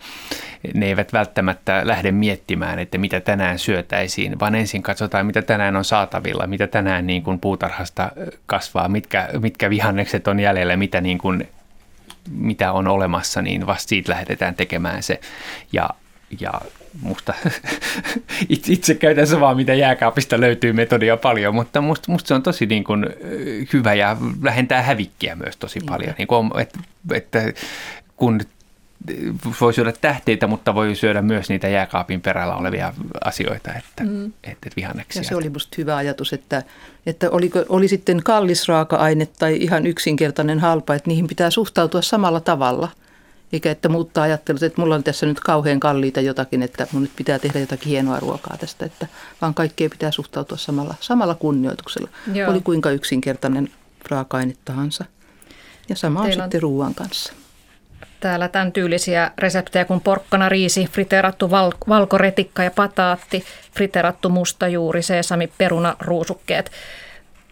[0.75, 5.85] ne eivät välttämättä lähde miettimään, että mitä tänään syötäisiin, vaan ensin katsotaan, mitä tänään on
[5.85, 8.11] saatavilla, mitä tänään niin kuin puutarhasta
[8.47, 11.49] kasvaa, mitkä, mitkä vihannekset on jäljellä, mitä, niin kuin,
[12.31, 15.21] mitä on olemassa, niin vasta siitä lähdetään tekemään se.
[15.73, 15.91] Ja,
[16.41, 16.53] ja
[17.03, 17.35] musta
[18.49, 22.85] itse, käytän samaa, mitä jääkaapista löytyy metodia paljon, mutta musta, musta se on tosi niin
[22.85, 23.07] kuin
[23.73, 26.15] hyvä ja vähentää hävikkiä myös tosi paljon.
[26.19, 26.79] Niin kuin, että,
[27.13, 27.53] että
[28.17, 28.41] kun
[29.61, 34.33] voi syödä tähteitä, mutta voi syödä myös niitä jääkaapin perällä olevia asioita, että, mm.
[34.45, 35.23] että vihanneksia.
[35.23, 36.63] Ja se oli musta hyvä ajatus, että,
[37.07, 42.41] että oliko, oli sitten kallis raaka-aine tai ihan yksinkertainen halpa, että niihin pitää suhtautua samalla
[42.41, 42.89] tavalla.
[43.53, 47.17] Eikä että muuttaa ajattelut, että mulla on tässä nyt kauhean kalliita jotakin, että mun nyt
[47.17, 49.07] pitää tehdä jotakin hienoa ruokaa tästä, että
[49.41, 52.09] vaan kaikkea pitää suhtautua samalla, samalla kunnioituksella.
[52.35, 52.51] Joo.
[52.51, 53.69] Oli kuinka yksinkertainen
[54.11, 55.05] raaka-aine tahansa.
[55.89, 57.33] Ja sama on Teillä sitten ruoan kanssa
[58.23, 65.53] täällä tämän tyylisiä reseptejä kuin porkkana, riisi, friteerattu val- valkoretikka ja pataatti, friteerattu mustajuuri, seesami,
[65.59, 66.71] peruna, ruusukkeet.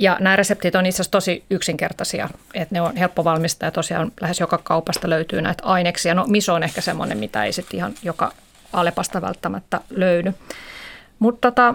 [0.00, 4.12] Ja nämä reseptit on itse asiassa tosi yksinkertaisia, että ne on helppo valmistaa ja tosiaan
[4.20, 6.14] lähes joka kaupasta löytyy näitä aineksia.
[6.14, 8.32] No miso on ehkä semmoinen, mitä ei sitten ihan joka
[8.72, 10.34] Alepasta välttämättä löydy.
[11.18, 11.74] Mutta tota,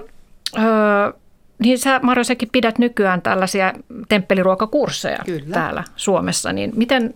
[0.58, 1.12] öö,
[1.60, 3.74] niin sä Marjo sekin pidät nykyään tällaisia
[4.10, 5.54] temppeliruokakursseja Kyllä.
[5.54, 7.14] täällä Suomessa, niin miten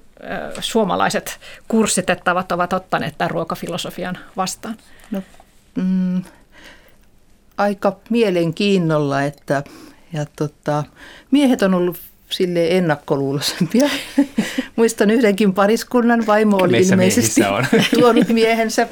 [0.59, 4.77] suomalaiset kurssitettavat ovat ottaneet tämän ruokafilosofian vastaan?
[5.11, 5.21] No,
[5.75, 6.23] mm,
[7.57, 9.63] aika mielenkiinnolla, että
[10.13, 10.83] ja tota,
[11.31, 11.97] miehet on ollut
[12.29, 13.89] sille ennakkoluulosempia.
[14.75, 17.41] Muistan yhdenkin pariskunnan, vaimo oli Missä ilmeisesti
[17.99, 18.87] tuonut miehensä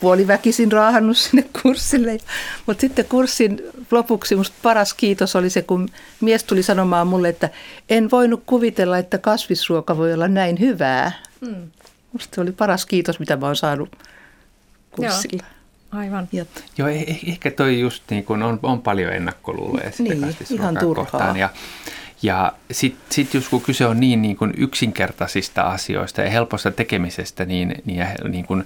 [0.00, 2.18] puoliväkisin raahannut sinne kurssille.
[2.66, 5.88] Mutta sitten kurssin lopuksi musta paras kiitos oli se, kun
[6.20, 7.50] mies tuli sanomaan mulle, että
[7.88, 11.12] en voinut kuvitella, että kasvisruoka voi olla näin hyvää.
[12.12, 13.96] Musta se oli paras kiitos, mitä mä oon saanut
[14.90, 15.42] kurssilla.
[15.42, 15.61] Joo.
[15.92, 16.28] Aivan.
[16.32, 16.44] Ja.
[16.78, 21.36] Joo, eh, eh, ehkä toi just niin kun on, on paljon ennakkoluuloja niin, ihan turhaa.
[21.36, 21.48] Ja,
[22.22, 27.44] ja sitten sit just kun kyse on niin, niin kuin yksinkertaisista asioista ja helposta tekemisestä,
[27.44, 28.64] niin, niin, niin kuin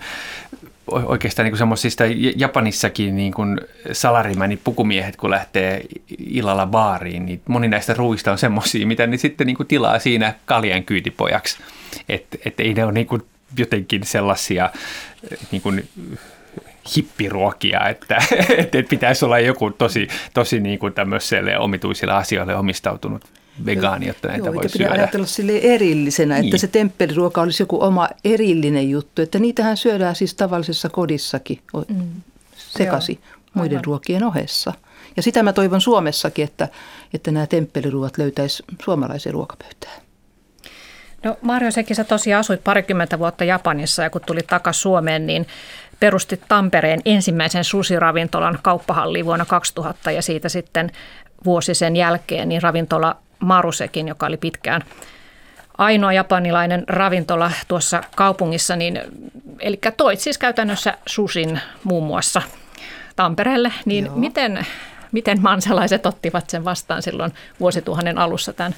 [0.93, 2.05] oikeastaan niin semmoisista
[2.37, 3.61] Japanissakin niin kuin
[3.93, 5.85] salarimäni pukumiehet, kun lähtee
[6.19, 10.35] illalla baariin, niin moni näistä ruuista on semmoisia, mitä ne sitten niin kuin tilaa siinä
[10.45, 11.59] kaljan kyytipojaksi.
[12.09, 13.23] Että et ei ne ole niin kuin
[13.59, 14.71] jotenkin sellaisia
[15.51, 15.89] niin kuin
[16.97, 18.17] hippiruokia, että,
[18.59, 23.25] että pitäisi olla joku tosi, tosi niin kuin tämmöiselle omituisille asioille omistautunut
[23.67, 24.91] vegaani, jotta näitä Joo, voi syödä.
[24.91, 26.45] ajatella sille erillisenä, niin.
[26.45, 29.23] että se temppeliruoka olisi joku oma erillinen juttu.
[29.23, 31.59] Että niitähän syödään siis tavallisessa kodissakin
[31.89, 32.09] mm.
[32.57, 34.73] sekasi Joo, muiden ruokien ohessa.
[35.17, 36.69] Ja sitä mä toivon Suomessakin, että,
[37.15, 40.07] että nämä temppeliruoat löytäisi suomalaisen ruokapöytään.
[41.25, 45.47] No Mario Sekin, sä tosiaan asuit parikymmentä vuotta Japanissa ja kun tuli takaisin Suomeen, niin
[46.01, 50.91] perustit Tampereen ensimmäisen susiravintolan kauppahalliin vuonna 2000 ja siitä sitten
[51.45, 54.83] vuosi sen jälkeen niin ravintola Marusekin, joka oli pitkään
[55.79, 59.01] ainoa japanilainen ravintola tuossa kaupungissa, niin,
[59.61, 62.43] eli toit siis käytännössä susin muun muassa
[63.17, 64.17] Tampereelle, niin Joo.
[64.17, 64.67] miten,
[65.13, 68.75] miten mansalaiset ottivat sen vastaan silloin vuosituhannen alussa tämän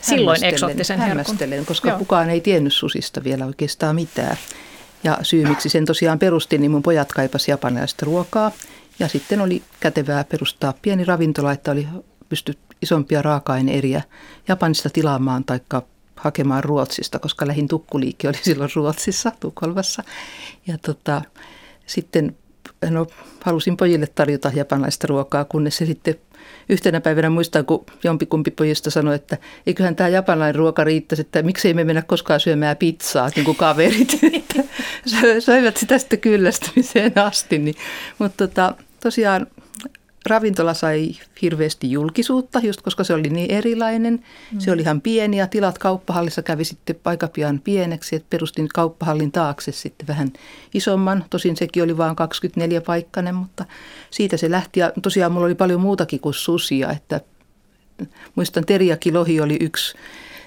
[0.00, 1.36] silloin eksoottisen herkun?
[1.66, 1.98] koska Joo.
[1.98, 4.36] kukaan ei tiennyt susista vielä oikeastaan mitään.
[5.06, 8.52] Ja syy, miksi sen tosiaan perustin, niin mun pojat kaipasivat japanilaista ruokaa.
[8.98, 11.88] Ja sitten oli kätevää perustaa pieni ravintola, että oli
[12.28, 14.02] pystyt isompia raaka-aineeriä
[14.48, 15.60] Japanista tilaamaan tai
[16.16, 20.02] hakemaan Ruotsista, koska lähin tukkuliike oli silloin Ruotsissa, Tukholmassa.
[20.66, 21.22] Ja tota,
[21.86, 22.36] sitten
[22.90, 23.06] no,
[23.44, 26.14] halusin pojille tarjota japanilaista ruokaa, kunnes se sitten
[26.68, 31.74] yhtenä päivänä muistan, kun jompikumpi pojista sanoi, että eiköhän tämä japanilainen ruoka riittäisi, että miksei
[31.74, 34.20] me mennä koskaan syömään pizzaa, niin kuin kaverit.
[35.38, 37.58] Söivät sitä sitten kyllästymiseen asti.
[37.58, 37.76] Niin,
[38.18, 39.46] mutta tota, tosiaan
[40.26, 41.10] ravintola sai
[41.42, 44.24] hirveästi julkisuutta, just koska se oli niin erilainen.
[44.52, 44.60] Mm.
[44.60, 49.32] Se oli ihan pieni ja tilat kauppahallissa kävi sitten aika pian pieneksi, että perustin kauppahallin
[49.32, 50.32] taakse sitten vähän
[50.74, 51.24] isomman.
[51.30, 53.64] Tosin sekin oli vain 24 paikkainen, mutta
[54.10, 54.80] siitä se lähti.
[54.80, 57.20] Ja tosiaan mulla oli paljon muutakin kuin susia, että
[58.34, 59.94] muistan teriaki lohi oli yksi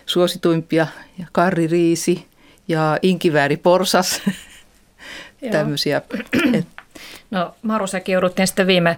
[0.05, 2.25] suosituimpia ja karririisi
[2.67, 4.21] ja inkivääri porsas.
[5.51, 6.01] Tämmöisiä.
[7.31, 8.97] No Marusekin jouduttiin sitten viime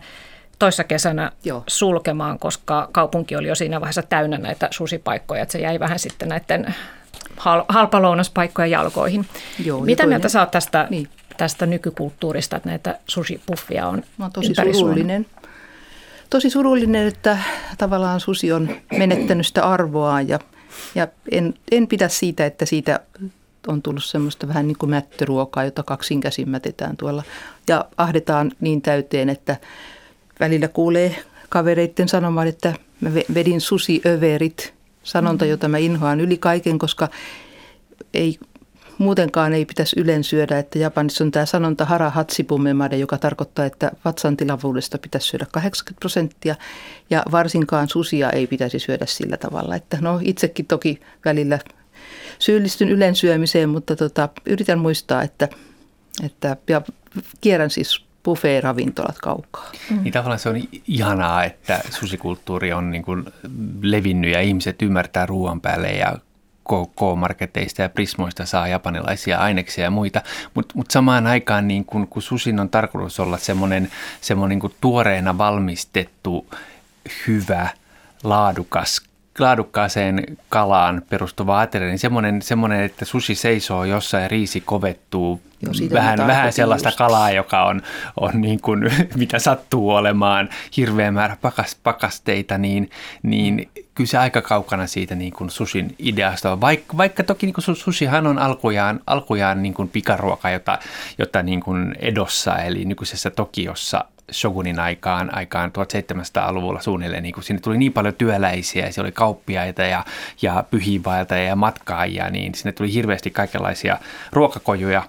[0.62, 1.64] toissa kesänä Joo.
[1.68, 6.30] sulkemaan, koska kaupunki oli jo siinä vaiheessa täynnä näitä susipaikkoja, että se jäi vähän sitten
[6.30, 6.76] näiden
[7.38, 9.26] hal- halpalounaspaikkojen jalkoihin.
[9.66, 11.10] Joo, Mitä mieltä sä oot tästä, Niin.
[11.38, 15.26] tästä nykykulttuurista, että näitä susipuffia on Mä oon tosi surullinen.
[16.30, 17.38] Tosi surullinen, että
[17.78, 20.40] tavallaan susi on menettänyt sitä arvoaan ja,
[20.96, 23.00] ja en, en pidä siitä, että siitä
[23.68, 27.24] on tullut semmoista vähän niin kuin mättöruokaa, jota kaksin käsin mätetään tuolla.
[27.68, 29.58] Ja ahdetaan niin täyteen, että
[30.42, 31.16] välillä kuulee
[31.50, 34.74] kavereitten sanomaan, että mä ve- vedin susiöverit,
[35.04, 37.10] sanonta, jota mä inhoan yli kaiken, koska
[38.14, 38.40] ei
[38.98, 43.92] muutenkaan ei pitäisi ylen syödä, että Japanissa on tämä sanonta hara hatsipumemade, joka tarkoittaa, että
[44.06, 46.56] vatsan tilavuudesta pitäisi syödä 80 prosenttia
[47.10, 49.76] ja varsinkaan susia ei pitäisi syödä sillä tavalla.
[49.76, 51.60] Että no itsekin toki välillä
[52.40, 55.48] syyllistyn ylen syömiseen, mutta tota, yritän muistaa, että,
[56.24, 56.82] että ja
[57.42, 59.72] kierrän siis buffet-ravintolat kaukaa.
[59.90, 60.04] Mm.
[60.04, 63.26] Niin tavallaan se on ihanaa, että susikulttuuri on niin kuin
[63.82, 66.18] levinnyt ja ihmiset ymmärtää ruoan päälle ja
[66.70, 70.22] K-marketeista ja Prismoista saa japanilaisia aineksia ja muita,
[70.54, 73.92] mutta mut samaan aikaan niin kun, kun susin on tarkoitus olla semmoinen,
[74.22, 76.48] semmoinen niin tuoreena valmistettu,
[77.28, 77.70] hyvä,
[78.24, 79.02] laadukas
[79.40, 85.74] laadukkaaseen kalaan perustuva ateria, niin semmoinen, semmoinen, että susi seisoo jossain ja riisi kovettuu Joo,
[85.94, 86.98] vähän, vähän sellaista just.
[86.98, 87.82] kalaa, joka on,
[88.20, 92.90] on niin kuin, mitä sattuu olemaan, hirveä määrä pakas, pakasteita, niin,
[93.24, 96.62] niin kyllä se aika kaukana siitä niin kuin susin ideasta on.
[96.62, 100.80] Vaikka, vaikka toki niin kuin su- susihan on alkujaan, alkujaan niin kuin pikaruoka, jota,
[101.18, 107.60] jota niin kuin Edossa eli nykyisessä Tokiossa Shogunin aikaan, aikaan 1700-luvulla suunnilleen, niin kun sinne
[107.62, 110.06] tuli niin paljon työläisiä, ja siellä oli kauppiaita ja,
[110.42, 113.98] ja pyhiinvaeltajia ja matkaajia, niin sinne tuli hirveästi kaikenlaisia
[114.32, 115.04] ruokakojuja,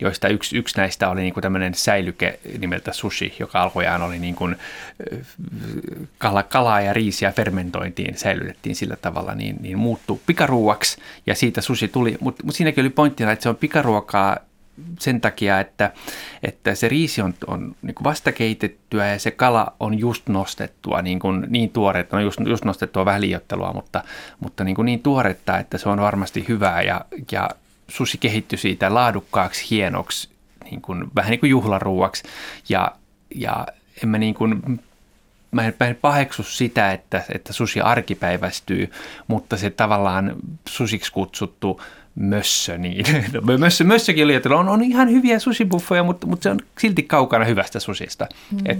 [0.00, 4.34] joista yksi, yksi näistä oli niin kuin tämmöinen säilyke nimeltä sushi, joka alkujaan oli niin
[4.34, 4.56] kuin
[6.18, 11.88] kala, kalaa ja riisiä fermentointiin, säilytettiin sillä tavalla, niin, niin muuttui pikaruuaksi ja siitä sushi
[11.88, 14.36] tuli, mutta mut siinäkin oli pointtina, että se on pikaruokaa
[14.98, 15.92] sen takia, että,
[16.42, 21.02] että se riisi on, on niin kuin vasta keitettyä ja se kala on just nostettua,
[21.02, 24.04] niin, kuin, niin tuoretta, no just, just nostettua vähän liiottelua, mutta,
[24.40, 27.48] mutta niin, kuin niin tuoretta, että se on varmasti hyvää ja, ja
[27.88, 30.28] susi kehittyi siitä laadukkaaksi, hienoksi,
[30.70, 32.22] niin kuin, vähän niin kuin juhlaruuaksi.
[32.68, 32.92] Ja,
[33.34, 33.66] ja
[34.02, 34.80] en mä niin kuin,
[35.50, 38.90] mä en, mä en paheksu sitä, että, että susi arkipäiväistyy,
[39.26, 40.36] mutta se tavallaan
[40.68, 41.80] susiksi kutsuttu
[42.18, 43.04] mössö, niin
[43.58, 47.44] mössö, mössökin oli, että on, on ihan hyviä susibuffoja, mutta, mutta se on silti kaukana
[47.44, 48.26] hyvästä susista.
[48.50, 48.58] Mm.
[48.64, 48.78] Et,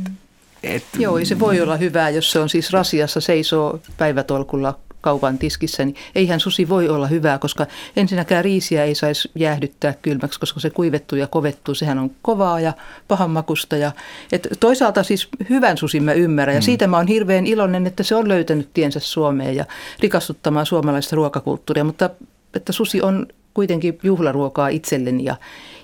[0.62, 5.38] et, Joo, ei se voi olla hyvää, jos se on siis rasiassa, seisoo päivätolkulla kaupan
[5.38, 7.66] tiskissä, niin eihän susi voi olla hyvää, koska
[7.96, 11.74] ensinnäkään riisiä ei saisi jäähdyttää kylmäksi, koska se kuivettuu ja kovettuu.
[11.74, 12.72] Sehän on kovaa ja
[13.08, 13.76] pahanmakusta.
[13.76, 13.92] Ja,
[14.32, 16.64] et toisaalta siis hyvän susin mä ymmärrän ja mm.
[16.64, 19.64] siitä mä oon hirveän iloinen, että se on löytänyt tiensä Suomeen ja
[20.00, 22.10] rikastuttamaan suomalaista ruokakulttuuria, mutta
[22.54, 25.36] että susi on kuitenkin juhlaruokaa itselleni ja,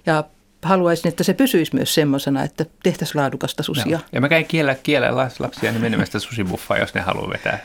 [0.06, 0.24] ja
[0.64, 3.98] haluaisin, että se pysyisi myös semmoisena, että tehtäisiin laadukasta susia.
[3.98, 4.04] No.
[4.12, 7.58] Ja mä käyn kiellä, kiellä lapsia niin menemästä susibuffaa, jos ne haluaa vetää,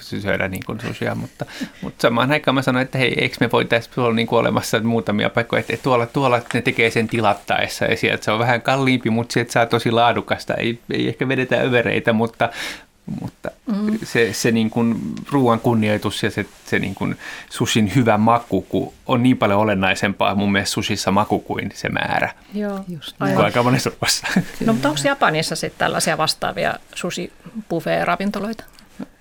[0.00, 1.46] syödä niin kuin susia, mutta,
[1.82, 5.60] mutta samaan aikaan mä sanoin, että hei, eikö me voitaisiin olla niin olemassa muutamia paikkoja,
[5.60, 9.52] että tuolla, tuolla ne tekee sen tilattaessa ja sieltä se on vähän kalliimpi, mutta sieltä
[9.52, 12.48] saa tosi laadukasta, ei, ei ehkä vedetä övereitä, mutta
[13.20, 13.98] mutta mm.
[14.04, 14.96] se, se niin kuin
[15.30, 17.16] ruoan kunnioitus ja se, se niin kuin
[17.50, 22.34] susin hyvä maku kun on niin paljon olennaisempaa mun mielestä susissa maku kuin se määrä.
[22.54, 24.26] Joo, Just aika monessa ruoassa.
[24.66, 27.32] No mutta onko Japanissa sitten tällaisia vastaavia sushi
[28.04, 28.64] ravintoloita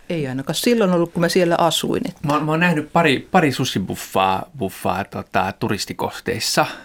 [0.09, 2.07] Ei ainakaan silloin ollut, kun mä siellä asuin.
[2.07, 2.27] Että.
[2.27, 6.65] Mä, mä oon nähnyt pari, pari susibuffaa buffaa, tota, turistikohteissa–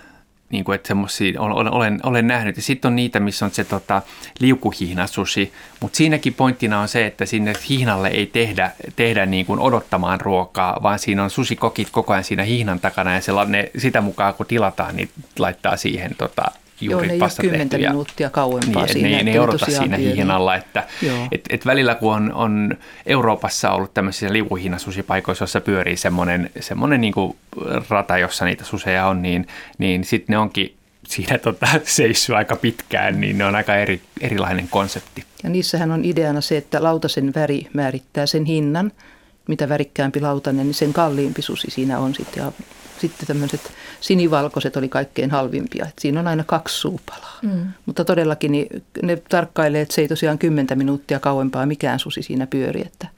[0.51, 2.57] niin kuin, että semmoisia olen, olen, olen nähnyt.
[2.57, 4.03] Ja sitten on niitä, missä on se tota,
[4.38, 10.20] liukuhihnasusi, mutta siinäkin pointtina on se, että sinne hihnalle ei tehdä, tehdä niin kuin odottamaan
[10.20, 14.34] ruokaa, vaan siinä on susikokit koko ajan siinä hihnan takana ja se, ne, sitä mukaan
[14.34, 16.44] kun tilataan, niin laittaa siihen tota,
[16.80, 19.08] juuri Joo, ne vasta ei ole kymmentä minuuttia kauempaa niin, siinä.
[19.08, 20.86] Ne, ne ei odota siinä hihnalla, että
[21.32, 27.14] et, et välillä kun on, on Euroopassa ollut tämmöisissä liukuhihnasusipaikoissa, jossa pyörii semmoinen, semmoinen niin
[27.90, 29.46] rata, jossa niitä suseja on, niin,
[29.78, 30.76] niin sitten ne onkin
[31.08, 35.24] siinä tota, seissyt aika pitkään, niin ne on aika eri, erilainen konsepti.
[35.42, 38.92] Ja niissähän on ideana se, että lautasen väri määrittää sen hinnan.
[39.48, 42.42] Mitä värikkäämpi lautanen, niin sen kalliimpi susi siinä on sitten.
[42.42, 42.52] Ja
[43.01, 45.86] sitten tämmöiset sinivalkoiset oli kaikkein halvimpia.
[45.86, 47.38] Et siinä on aina kaksi suupalaa.
[47.42, 47.66] Mm.
[47.86, 52.47] Mutta todellakin niin ne tarkkailee, että se ei tosiaan kymmentä minuuttia kauempaa mikään susi siinä
[52.47, 52.80] pyöri.
[52.80, 53.09] Että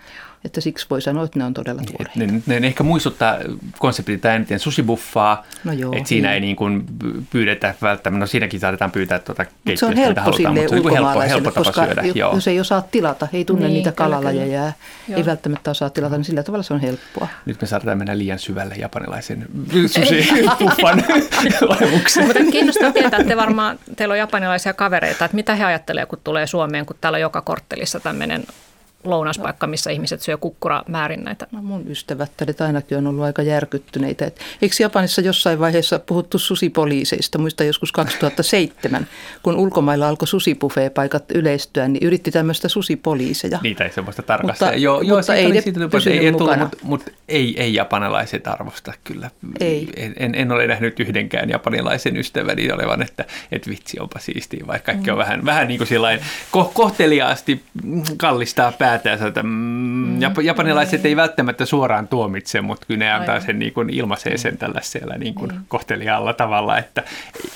[0.44, 2.18] Että siksi voi sanoa, että ne on todella tuoreita.
[2.34, 3.36] Ne, ne, ne ehkä muistuttaa
[3.78, 6.34] konseptilta eniten susibuffaa, No joo, että siinä niin.
[6.34, 6.84] ei niin kuin
[7.30, 10.60] pyydetä välttämättä, no siinäkin saatetaan pyytää tuota Mutta se on keittiöstä, mitä helppo halutaan, sille
[10.60, 12.02] mutta se on niin kuin helppo, helppo tapa koska syödä.
[12.02, 12.34] jo- Joo.
[12.34, 14.72] jos ei osaa tilata, ei tunne Niin, niitä kyllä, kalalajeja,
[15.06, 15.18] kyllä.
[15.18, 17.28] ei välttämättä osaa tilata, niin sillä tavalla se on helppoa.
[17.46, 19.46] Nyt me saadaan mennä liian syvälle japanilaisen
[19.86, 21.04] sushi-buffan
[21.80, 22.26] olemukseen.
[22.26, 26.18] Mutta kiinnostaa tietää, että te varmaan, teillä on japanilaisia kavereita, että mitä he ajattelee, kun
[26.24, 28.44] tulee Suomeen, kun täällä on joka korttelissa tämmöinen
[29.04, 31.46] lounaspaikka, missä ihmiset syö kukkuramäärin näitä.
[31.52, 34.26] No mun ystävättäret ainakin on ollut aika järkyttyneitä.
[34.26, 37.38] Et eikö Japanissa jossain vaiheessa puhuttu susipoliiseista?
[37.38, 39.06] Muista joskus 2007,
[39.42, 43.58] kun ulkomailla alkoi susipufeepaikat yleistyä, niin yritti tämmöistä susipoliiseja.
[43.62, 44.64] Niitä ei semmoista tarkasta.
[44.64, 47.74] Mutta- joo, joo, mutta ei ne siitä tullut, ei, ei tullut, mutta, mutta ei, ei
[47.74, 49.30] japanilaiset arvosta kyllä.
[49.60, 49.88] Ei.
[49.96, 54.92] En, en, en ole nähnyt yhdenkään japanilaisen ystäväni olevan, että, että vitsi onpa siistiä, vaikka
[54.92, 56.20] kaikki on vähän, vähän niin kuin sillain
[56.50, 57.62] ko, kohteliaasti
[58.16, 59.28] kallistaa päätään.
[59.28, 63.90] Että, mm, jap, japanilaiset ei välttämättä suoraan tuomitse, mutta kyllä ne antaa sen niin kuin
[63.90, 67.02] ilmaisee sen tällaisella niin kuin kohteliaalla tavalla, että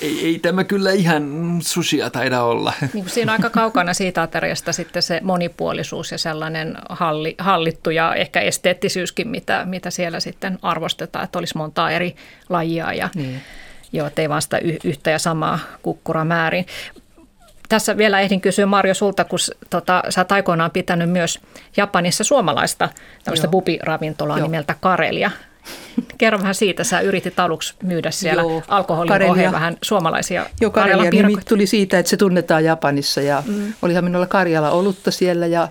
[0.01, 1.23] ei, ei tämä kyllä ihan
[1.61, 2.73] susia taida olla.
[2.81, 7.91] Niin kuin siinä on aika kaukana siitä ateriasta sitten se monipuolisuus ja sellainen halli, hallittu
[7.91, 12.17] ja ehkä esteettisyyskin, mitä, mitä siellä sitten arvostetaan, että olisi montaa eri
[12.49, 13.41] lajia ja Niin.
[13.93, 16.67] joo, ettei vaan sitä yhtä ja samaa kukkuramäärin.
[17.73, 19.39] Tässä vielä ehdin kysyä Marjo sulta, kun
[19.71, 21.41] tota, sä oot aikoinaan pitänyt myös
[21.77, 22.89] Japanissa suomalaista
[23.25, 24.47] tämmöistä bubiravintolaa Joo.
[24.47, 25.31] nimeltä Karelia.
[26.19, 28.63] Kerro vähän siitä, sä yritit aluksi myydä siellä Joo.
[28.69, 29.33] alkoholin Karelia.
[29.33, 33.73] oheen vähän suomalaisia Joo, Karjalan nimi tuli siitä, että se tunnetaan Japanissa ja mm.
[33.83, 35.69] olihan minulla Karjala olutta siellä ja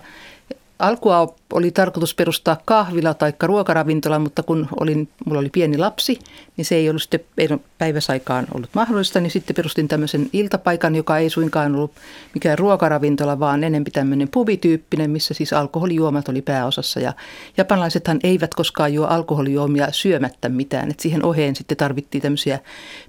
[0.82, 6.18] alkua oli tarkoitus perustaa kahvila tai ruokaravintola, mutta kun olin, mulla oli pieni lapsi,
[6.56, 11.30] niin se ei ollut sitten päiväsaikaan ollut mahdollista, niin sitten perustin tämmöisen iltapaikan, joka ei
[11.30, 11.92] suinkaan ollut
[12.34, 17.00] mikään ruokaravintola, vaan enempi tämmöinen pubityyppinen, missä siis alkoholijuomat oli pääosassa.
[17.00, 17.12] Ja
[17.56, 22.58] japanilaisethan eivät koskaan juo alkoholijuomia syömättä mitään, että siihen oheen sitten tarvittiin tämmöisiä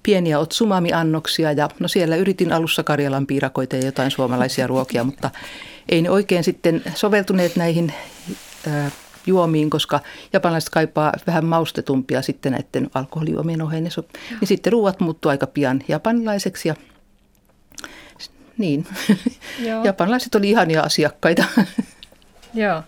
[0.04, 1.52] pieniä otsumami-annoksia.
[1.52, 5.30] Ja no siellä yritin alussa Karjalan piirakoita ja jotain suomalaisia ruokia, mutta
[5.90, 7.94] ei ne oikein sitten soveltuneet näihin
[8.68, 8.92] ää,
[9.28, 10.00] juomiin, koska
[10.34, 13.86] japanilaiset kaipaa vähän maustetumpia sitten näiden alkoholijuomien oheen.
[13.86, 14.06] Ja so-
[14.40, 16.76] Niin sitten ruuat muuttuu aika pian japanilaiseksi ja
[18.58, 18.86] niin,
[19.68, 19.84] Joo.
[19.84, 21.44] japanilaiset oli ihania asiakkaita.
[22.54, 22.84] Joo.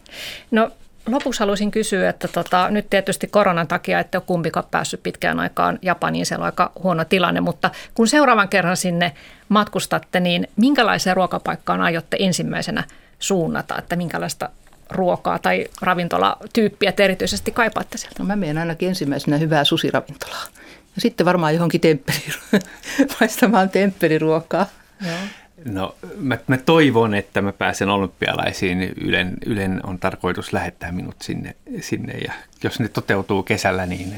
[0.51, 0.71] No
[1.07, 5.79] lopuksi haluaisin kysyä, että tota, nyt tietysti koronan takia ette ole kumpikaan päässyt pitkään aikaan
[5.81, 9.13] Japaniin, siellä on aika huono tilanne, mutta kun seuraavan kerran sinne
[9.49, 12.83] matkustatte, niin minkälaiseen ruokapaikkaan aiotte ensimmäisenä
[13.19, 14.49] suunnata, että minkälaista
[14.89, 18.15] ruokaa tai ravintolatyyppiä te erityisesti kaipaatte sieltä?
[18.19, 20.45] No mä menen ainakin ensimmäisenä hyvää susiravintolaa.
[20.95, 22.23] Ja sitten varmaan johonkin temppeli,
[23.19, 24.65] maistamaan temppeliruokaa.
[25.05, 25.15] Joo.
[25.65, 28.81] No mä, mä toivon, että mä pääsen olympialaisiin.
[28.81, 34.13] Ylen, Ylen on tarkoitus lähettää minut sinne, sinne ja jos ne toteutuu kesällä, niin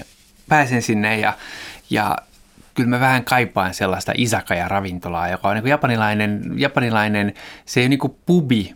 [0.47, 1.33] pääsen sinne ja,
[1.89, 2.17] ja
[2.73, 7.33] kyllä mä vähän kaipaan sellaista isakaja-ravintolaa, joka on niin kuin japanilainen, japanilainen,
[7.65, 8.75] se ei ole niin kuin pubi,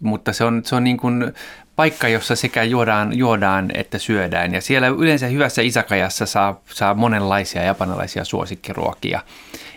[0.00, 1.32] mutta se on, se on niin kuin
[1.80, 4.54] paikka, jossa sekä juodaan, juodaan että syödään.
[4.54, 9.20] Ja siellä yleensä hyvässä isakajassa saa, saa monenlaisia japanilaisia suosikkiruokia.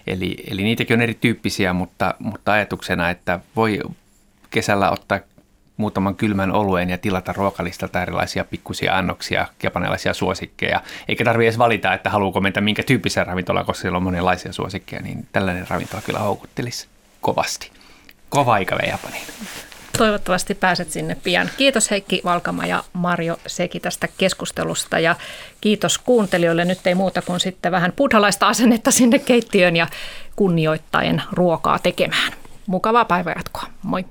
[0.07, 3.79] Eli, eli niitäkin on erityyppisiä, mutta, mutta ajatuksena, että voi
[4.49, 5.19] kesällä ottaa
[5.77, 10.81] muutaman kylmän oluen ja tilata ruokalistalta erilaisia pikkusia annoksia, japanilaisia suosikkeja.
[11.07, 15.01] Eikä tarvitse edes valita, että haluuko mennä minkä tyyppisen ravintolaan, koska siellä on monenlaisia suosikkeja,
[15.01, 16.87] niin tällainen ravintola kyllä houkuttelisi
[17.21, 17.71] kovasti.
[18.29, 19.23] Kova vei Japaniin.
[19.97, 21.49] Toivottavasti pääset sinne pian.
[21.57, 25.15] Kiitos Heikki Valkama ja Marjo Seki tästä keskustelusta ja
[25.61, 26.65] kiitos kuuntelijoille.
[26.65, 29.87] Nyt ei muuta kuin sitten vähän buddhalaista asennetta sinne keittiöön ja
[30.35, 32.33] kunnioittaen ruokaa tekemään.
[32.67, 33.63] Mukavaa päivänjatkoa.
[33.83, 34.05] Moi!